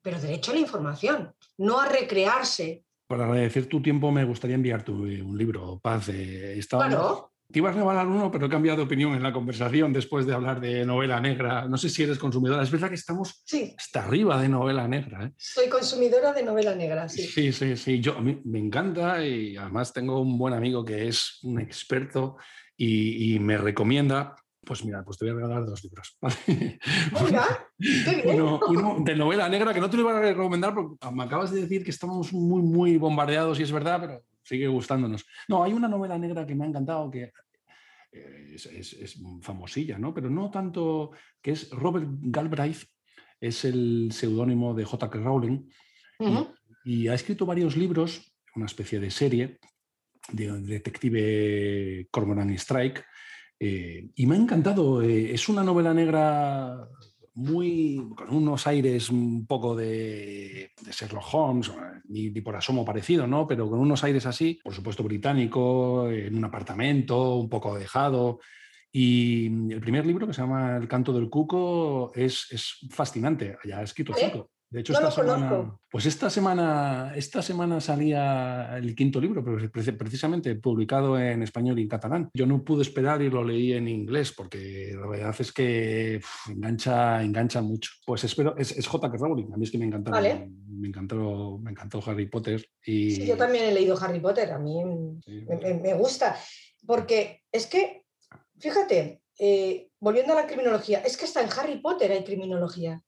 [0.02, 2.84] Pero derecho a la información, no a recrearse.
[3.06, 6.06] Para agradecer tu tiempo, me gustaría enviarte un libro, Paz.
[6.06, 9.92] de estaba, te ibas a regalar uno, pero he cambiado de opinión en la conversación
[9.92, 11.68] después de hablar de novela negra.
[11.68, 12.62] No sé si eres consumidora.
[12.62, 13.44] Es verdad que estamos
[13.76, 15.26] hasta arriba de novela negra.
[15.26, 15.32] ¿eh?
[15.36, 17.22] Soy consumidora de novela negra, sí.
[17.22, 18.00] Sí, sí, sí.
[18.00, 22.36] Yo, a mí me encanta y además tengo un buen amigo que es un experto
[22.76, 24.34] y, me recomienda.
[24.64, 26.16] Pues mira, pues te voy a regalar dos libros.
[28.66, 31.60] uno, de novela negra que no te lo iba a recomendar porque me acabas de
[31.60, 35.26] decir que estamos muy, muy bombardeados y es verdad, pero sigue gustándonos.
[35.48, 37.32] No, hay una novela negra que me ha encantado, que
[38.12, 40.14] eh, es, famosilla, ¿no?
[40.14, 41.10] Pero no tanto,
[41.42, 42.84] que es Robert Galbraith,
[43.40, 45.18] es el seudónimo de J.K.
[45.18, 45.68] Rowling,
[46.84, 49.58] y, ha escrito varios libros, una especie de serie
[50.30, 53.04] de detective Cormoran Strike,
[53.58, 55.02] eh, y me ha encantado.
[55.02, 56.88] Eh, es una novela negra
[57.34, 61.72] muy con unos aires un poco de, Sherlock Holmes,
[62.08, 63.46] ni, por asomo parecido, ¿no?
[63.46, 68.40] Pero con unos aires así, por supuesto británico, en un apartamento, un poco dejado.
[68.92, 73.58] Y el primer libro, que se llama El canto del cuco, es, es fascinante.
[73.64, 74.50] Ya ha escrito cinco.
[74.74, 75.80] De hecho, No esta semana, conozco.
[75.88, 81.78] pues esta semana, esta semana salía el quinto libro, pero pre- precisamente publicado en español
[81.78, 82.28] y en catalán.
[82.34, 86.50] Yo no pude esperar y lo leí en inglés porque la verdad es que uf,
[86.50, 87.92] engancha, engancha mucho.
[88.04, 89.16] Pues espero, es, es J.K.
[89.16, 89.52] Rowling.
[89.52, 90.50] A mí es que me encantó, Vale.
[90.68, 94.58] me encantó, me encantó Harry Potter y Sí, yo también he leído Harry Potter, a
[94.58, 96.34] mí me, me- me gusta,
[96.84, 98.02] porque es que,
[98.58, 103.00] fíjate, eh, volviendo a la criminología, es que hasta en Harry Potter hay criminología.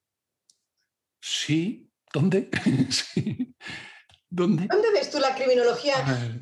[1.27, 2.49] Sí, ¿dónde?
[2.91, 3.55] sí.
[4.29, 4.66] ¿Dónde?
[4.66, 5.95] ¿Dónde ves tú la criminología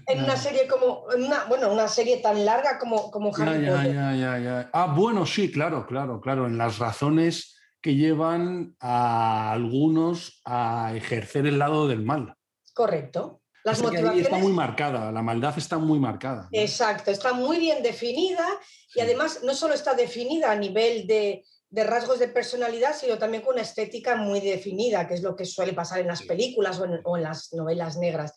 [0.07, 3.95] en una serie como, una, bueno, una serie tan larga como, como Harry ya, Potter?
[3.95, 4.71] ya, ya, ya.
[4.73, 6.47] Ah, bueno, sí, claro, claro, claro.
[6.47, 12.35] En las razones que llevan a algunos a ejercer el lado del mal.
[12.73, 13.43] Correcto.
[13.65, 14.25] Las ahí motivaciones.
[14.27, 16.49] está muy marcada, la maldad está muy marcada.
[16.53, 16.61] ¿no?
[16.61, 18.47] Exacto, está muy bien definida
[18.95, 21.45] y además no solo está definida a nivel de,
[21.75, 25.45] de rasgos de personalidad, sino también con una estética muy definida, que es lo que
[25.45, 28.33] suele pasar en las películas o en, o en las novelas negras.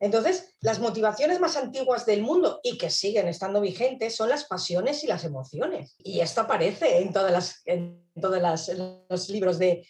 [0.00, 5.04] Entonces, las motivaciones más antiguas del mundo y que siguen estando vigentes son las pasiones
[5.04, 5.94] y las emociones.
[5.98, 9.86] Y esto aparece en todas las, en todas las- en los libros de,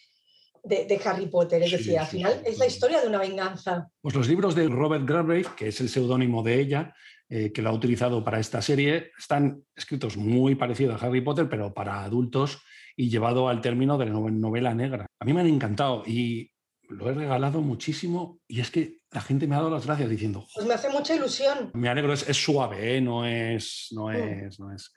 [0.63, 1.63] de- de Harry Potter.
[1.63, 3.89] Es Sí, decir, al final sí, es la historia de una venganza.
[4.01, 6.95] Pues los libros de Robert Galbraith, que es el seudónimo de ella,
[7.29, 11.49] eh, que lo ha utilizado para esta serie, están escritos muy parecidos a Harry Potter,
[11.49, 12.61] pero para adultos
[12.95, 15.05] y llevado al término de la no- novela negra.
[15.19, 16.51] A mí me han encantado y
[16.87, 20.45] lo he regalado muchísimo y es que la gente me ha dado las gracias diciendo,
[20.53, 21.71] Pues me hace mucha ilusión.
[21.73, 23.01] Me alegro, es, es suave, ¿eh?
[23.01, 23.87] no es.
[23.91, 24.13] No, Mm.
[24.47, 24.93] es, no, es.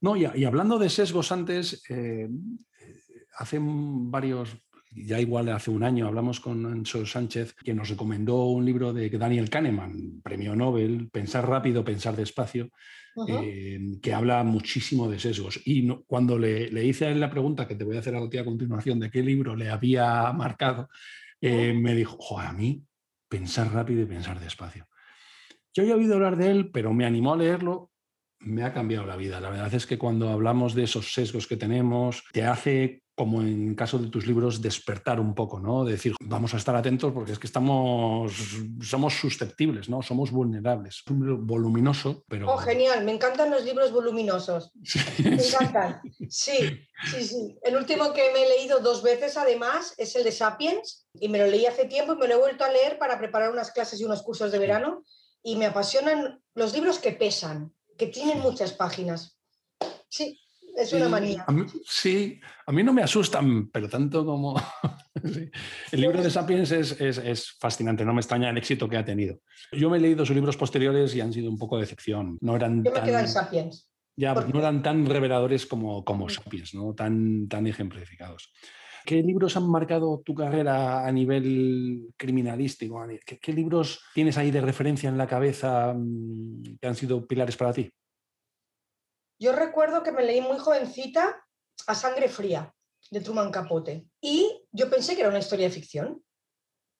[0.00, 2.28] no y, y hablando de sesgos antes, eh,
[3.38, 4.50] hace varios,
[4.94, 9.08] ya igual hace un año, hablamos con Ancho Sánchez, que nos recomendó un libro de
[9.10, 12.70] Daniel Kahneman, premio Nobel, Pensar rápido, pensar despacio,
[13.28, 15.60] eh, que habla muchísimo de sesgos.
[15.66, 18.14] Y no- cuando le, le hice a él la pregunta, que te voy a hacer
[18.16, 20.88] a ti a continuación, de qué libro le había marcado,
[21.40, 22.84] eh, me dijo, "Joder, a mí,
[23.28, 24.86] pensar rápido y pensar despacio.
[25.74, 27.90] Yo ya he oído hablar de él, pero me animó a leerlo,
[28.40, 29.40] me ha cambiado la vida.
[29.40, 33.76] La verdad es que cuando hablamos de esos sesgos que tenemos, te hace, como en
[33.76, 35.84] caso de tus libros, despertar un poco, ¿no?
[35.84, 38.32] Decir, vamos a estar atentos porque es que estamos,
[38.80, 40.02] somos susceptibles, ¿no?
[40.02, 40.96] Somos vulnerables.
[40.96, 42.52] Es un libro voluminoso, pero...
[42.52, 44.72] Oh, genial, me encantan los libros voluminosos.
[45.22, 46.00] Me encantan.
[46.28, 46.80] Sí,
[47.12, 47.56] sí, sí.
[47.62, 51.38] El último que me he leído dos veces, además, es el de Sapiens, y me
[51.38, 54.00] lo leí hace tiempo y me lo he vuelto a leer para preparar unas clases
[54.00, 55.04] y unos cursos de verano,
[55.44, 59.38] y me apasionan los libros que pesan, que tienen muchas páginas.
[60.08, 60.41] Sí,
[60.76, 61.44] es una manía.
[61.46, 64.54] a mí- sí, a mí no me asustan, pero tanto como...
[65.24, 65.50] sí.
[65.92, 69.04] El libro de Sapiens es, es- es fascinante, no me extraña el éxito que ha
[69.04, 69.40] tenido.
[69.72, 72.38] Yo me he leído sus libros posteriores y han sido un poco de decepción.
[72.40, 73.90] No eran Yo me tan, quedo en Sapiens.
[74.16, 76.28] ya, ¿Por no eran tan reveladores como, como.
[76.28, 76.94] Sapiens, ¿no?
[76.94, 78.52] tan, tan ejemplificados.
[79.04, 83.00] ¿Qué libros han marcado tu carrera a nivel criminalístico?
[83.00, 86.94] A ni- ¿Qué, qué libros tienes ahí de referencia en la cabeza mm, que han
[86.94, 87.90] sido pilares para ti?
[89.42, 91.44] Yo recuerdo que me leí muy jovencita
[91.88, 92.72] A Sangre Fría,
[93.10, 96.22] de Truman Capote, y yo pensé que era una historia de ficción.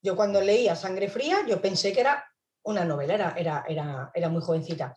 [0.03, 2.29] Yo cuando leí A Sangre Fría, yo pensé que era
[2.65, 4.97] una novela, era, era, era, era muy jovencita.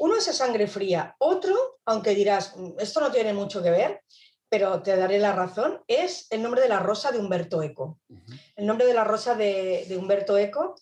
[0.00, 4.02] Uno es A Sangre Fría, otro, aunque dirás, "Mm, esto no tiene mucho que ver,
[4.50, 8.00] pero te daré la razón, es El nombre de la rosa de Humberto Eco.
[8.54, 10.74] El nombre de la rosa de, de Humberto Eco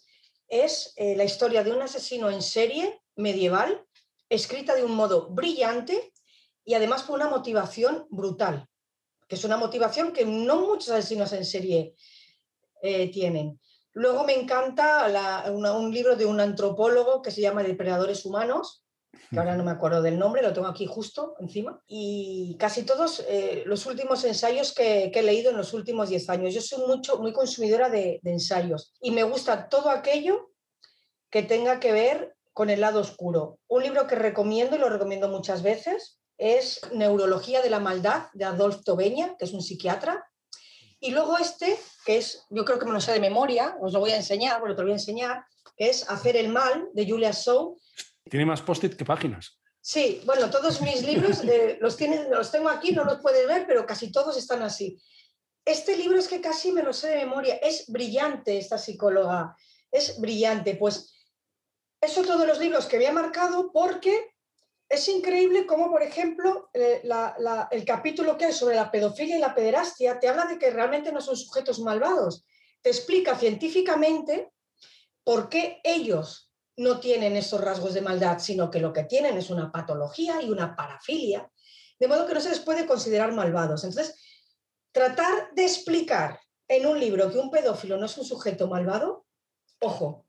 [0.48, 3.86] es eh, la historia de un asesino en serie medieval,
[4.34, 6.12] escrita de un modo brillante
[6.64, 8.68] y además con una motivación brutal,
[9.28, 11.94] que es una motivación que no muchos asesinos en serie
[12.82, 13.60] eh, tienen.
[13.92, 18.84] Luego me encanta un libro de un antropólogo que se llama Depredadores Humanos,
[19.30, 23.24] que ahora no me acuerdo del nombre, lo tengo aquí justo encima, y casi todos
[23.28, 26.54] eh, los últimos ensayos que, he leído en los últimos 10 años.
[26.54, 30.50] Yo soy mucho, muy consumidora de ensayos y me gusta todo aquello
[31.30, 33.58] que tenga que ver con el lado oscuro.
[33.68, 38.44] Un libro que recomiendo y lo recomiendo muchas veces es Neurología de la Maldad de
[38.44, 40.24] Adolf Tobeña, que es un psiquiatra.
[41.00, 41.76] Y luego este,
[42.06, 44.60] que es, yo creo que me lo sé de memoria, os lo voy a enseñar,
[44.60, 45.44] porque te lo voy a enseñar,
[45.76, 47.76] que es Hacer el Mal de Julia Shaw,
[48.30, 49.58] Tiene más post-it que páginas.
[49.80, 53.66] Sí, bueno, todos mis libros eh, los, tienen, los tengo aquí, no los puedes ver,
[53.66, 54.98] pero casi todos están así.
[55.64, 57.56] Este libro es que casi me lo sé de memoria.
[57.56, 59.56] Es brillante esta psicóloga,
[59.90, 60.76] es brillante.
[60.76, 61.13] Pues
[62.04, 64.34] es otro de los libros que me ha marcado porque
[64.88, 67.02] es increíble cómo, por ejemplo, eh,
[67.70, 71.12] el capítulo que hay sobre la pedofilia y la pederastia te habla de que realmente
[71.12, 72.44] no son sujetos malvados.
[72.82, 74.52] Te explica científicamente
[75.24, 79.50] por qué ellos no tienen esos rasgos de maldad, sino que lo que tienen es
[79.50, 81.50] una patología y una parafilia,
[81.98, 83.84] de modo que no se les puede considerar malvados.
[83.84, 84.20] Entonces,
[84.92, 89.26] tratar de explicar en un libro que un pedófilo no es un sujeto malvado,
[89.80, 90.23] ojo.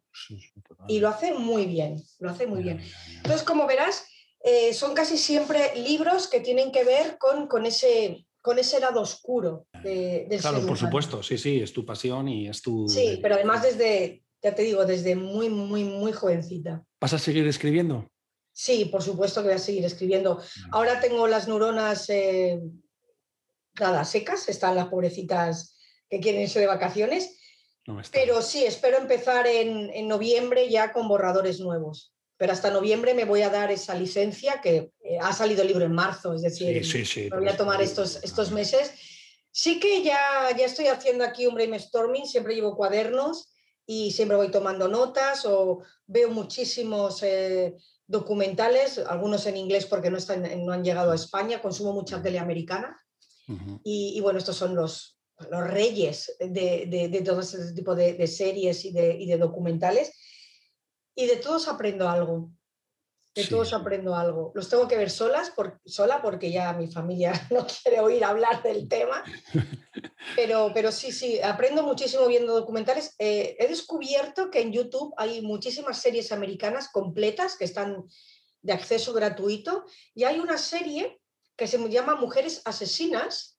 [0.88, 2.82] Y lo hace muy bien, lo hace muy bien.
[3.18, 4.06] Entonces, como verás,
[4.44, 9.02] eh, son casi siempre libros que tienen que ver con, con, ese, con ese lado
[9.02, 12.88] oscuro de, del Claro, por supuesto, sí, sí, es tu pasión y es tu...
[12.88, 16.84] Sí, pero además desde, ya te digo, desde muy, muy, muy jovencita.
[17.02, 18.08] ¿Vas a seguir escribiendo?
[18.52, 20.42] Sí, por supuesto que voy a seguir escribiendo.
[20.72, 22.62] Ahora tengo las neuronas eh,
[23.80, 25.78] nada, secas, están las pobrecitas
[26.10, 27.38] que quieren irse de vacaciones.
[28.12, 32.14] Pero sí, espero empezar en, en, noviembre ya con borradores nuevos.
[32.38, 35.86] Pero hasta noviembre me voy a dar esa licencia que eh, ha salido el libro
[35.86, 38.92] en marzo, es decir, sí, sí, sí, me voy a tomar estos, estos meses.
[39.52, 43.54] Sí que ya, ya estoy haciendo aquí un brainstorming, siempre llevo cuadernos
[43.86, 47.76] y siempre voy tomando notas o veo muchísimos eh,
[48.08, 52.40] documentales, algunos en inglés porque no, están, no han llegado a España, consumo mucha tele
[52.40, 53.00] americana
[53.84, 55.15] y, y, bueno, estos son los,
[55.50, 60.12] los reyes de, de, de todo ese tipo de, de series y, y de, documentales
[61.16, 62.52] y de todos aprendo algo.
[63.34, 63.50] De sí.
[63.50, 64.54] todos aprendo algo.
[64.56, 68.64] Los tengo que ver solas por, sola porque ya mi familia no quiere oír hablar
[68.64, 69.24] del tema.
[70.36, 73.14] Pero, pero sí, sí, aprendo muchísimo viendo documentales.
[73.20, 78.06] Eh, he descubierto que en YouTube hay muchísimas series americanas completas que están
[78.62, 81.20] de acceso gratuito y hay una serie
[81.56, 83.55] que se llama Mujeres Asesinas,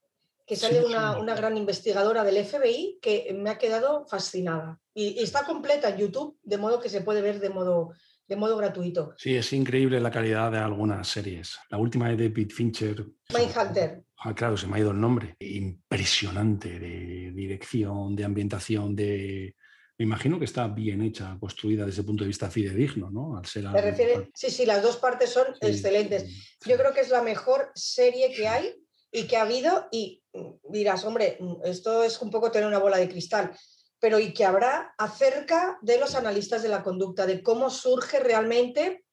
[0.47, 1.21] que sale sí, una, sí.
[1.21, 4.79] una, gran investigadora del FBI que me ha quedado fascinada.
[4.95, 7.91] Y, y, está completa en YouTube, de modo que se puede ver de modo,
[8.29, 9.15] de modo gratuito.
[9.19, 11.59] Sí, es increíble la calidad de algunas series.
[11.69, 13.05] La última de David Fincher.
[13.35, 14.03] Mindhunter.
[14.19, 15.37] Ah, claro, se me ha ido el nombre.
[15.41, 19.55] Impresionante de dirección, de ambientación, de...
[19.99, 23.39] Me imagino que está bien hecha, construida desde el punto de vista fidedigno, ¿no?
[23.39, 24.29] Al ser ¿Te refieres?
[24.35, 26.25] Sí, sí, las dos partes son sí, excelentes.
[26.25, 26.71] Sí.
[26.71, 28.75] Yo creo que es la mejor serie que hay
[29.11, 30.23] y que ha habido y
[30.69, 33.57] dirás, hombre, esto es un poco tener una bola de cristal,
[33.99, 39.05] pero y que habrá acerca de los analistas de la conducta, de cómo surge realmente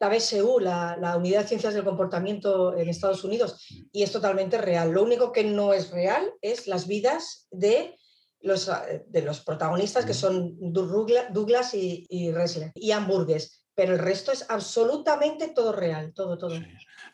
[0.00, 4.58] la BSU, la, la, Unidad de Ciencias del Comportamiento en Estados Unidos, y es totalmente
[4.58, 4.90] real.
[4.90, 7.96] Lo único que no es real es las vidas de
[8.40, 8.70] los,
[9.06, 14.46] de los protagonistas, que son Douglas y, y Ressler, y Hamburgues, pero el resto es
[14.48, 16.50] absolutamente todo real, todo, todo.
[16.50, 16.64] Sí.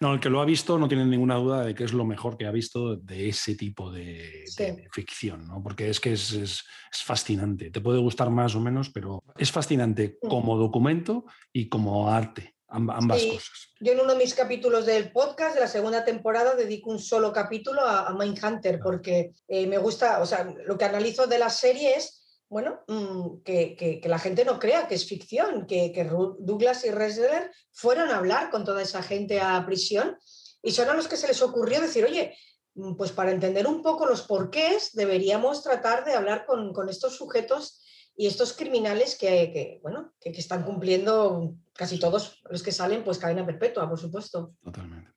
[0.00, 2.38] No, el que lo ha visto no tiene ninguna duda de que es lo mejor
[2.38, 4.64] que ha visto de ese tipo de, sí.
[4.64, 5.62] de ficción, ¿no?
[5.62, 7.70] Porque es que es, es, es, fascinante.
[7.70, 13.20] Te puede gustar más o menos, pero es fascinante como documento y como arte, ambas
[13.20, 13.30] sí.
[13.30, 13.72] cosas.
[13.80, 17.32] Yo en uno de mis capítulos del podcast de la segunda temporada dedico un solo
[17.32, 21.50] capítulo a, a Mindhunter porque eh, me gusta, o sea, lo que analizo de la
[21.50, 22.19] serie es
[22.50, 26.84] bueno, mmm, que, que, que, la gente no crea que es ficción, que, que Douglas
[26.84, 30.18] y Ressler fueron a hablar con toda esa gente a prisión
[30.60, 32.36] y son a los que se les ocurrió decir, oye,
[32.74, 37.16] mm, pues para entender un poco los porqués deberíamos tratar de hablar con, con estos
[37.16, 37.84] sujetos
[38.16, 43.04] y estos criminales que, que bueno, que, que, están cumpliendo casi todos los que salen,
[43.04, 44.54] pues cadena perpetua, por supuesto.
[44.60, 45.12] Totalmente.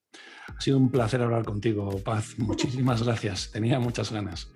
[0.55, 2.38] Ha sido un placer hablar contigo, Paz.
[2.38, 3.49] Muchísimas gracias.
[3.51, 4.47] Tenía muchas ganas.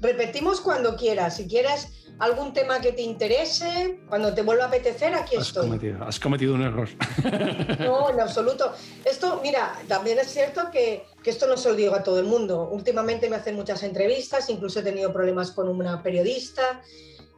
[0.00, 1.36] Repetimos cuando quieras.
[1.36, 1.88] Si quieres
[2.18, 5.66] algún tema que te interese, cuando te vuelva a apetecer, aquí has estoy.
[5.68, 6.88] Cometido, has cometido un error.
[7.78, 8.72] No, en absoluto.
[9.04, 12.26] Esto, mira, también es cierto que, que, esto no se lo digo a todo el
[12.26, 12.68] mundo.
[12.70, 16.82] Últimamente me hacen muchas entrevistas, incluso he tenido problemas con una periodista.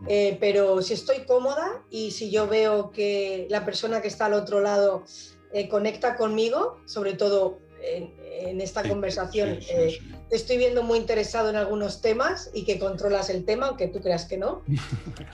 [0.06, 4.34] Eh, pero si estoy cómoda y si yo veo que la persona que está al
[4.34, 5.04] otro lado
[5.52, 8.14] eh, conecta conmigo, sobre todo en,
[8.46, 12.64] en esta sí, conversación, sí, eh, te estoy viendo muy interesado en algunos temas y
[12.64, 14.62] que controlas el tema, aunque tú creas que no.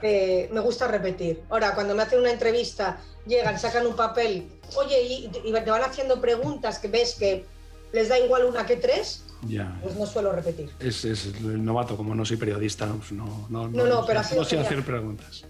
[0.03, 1.43] Eh, me gusta repetir.
[1.49, 5.83] Ahora, cuando me hacen una entrevista, llegan, sacan un papel, oye, y, y, te van
[5.83, 7.47] haciendo preguntas que ves que
[7.93, 9.79] les da igual una que tres, ya.
[9.83, 10.71] pues no suelo repetir.
[10.79, 14.37] Es, es, el novato, como no soy periodista, pues no, no, no, no, pero no,
[14.37, 15.45] no sé hacer preguntas.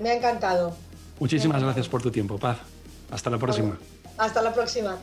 [0.00, 0.74] Me ha encantado.
[1.20, 2.58] Muchísimas gracias por tu tiempo, Paz.
[3.10, 3.78] Hasta la próxima.
[4.16, 4.98] Hasta la próxima.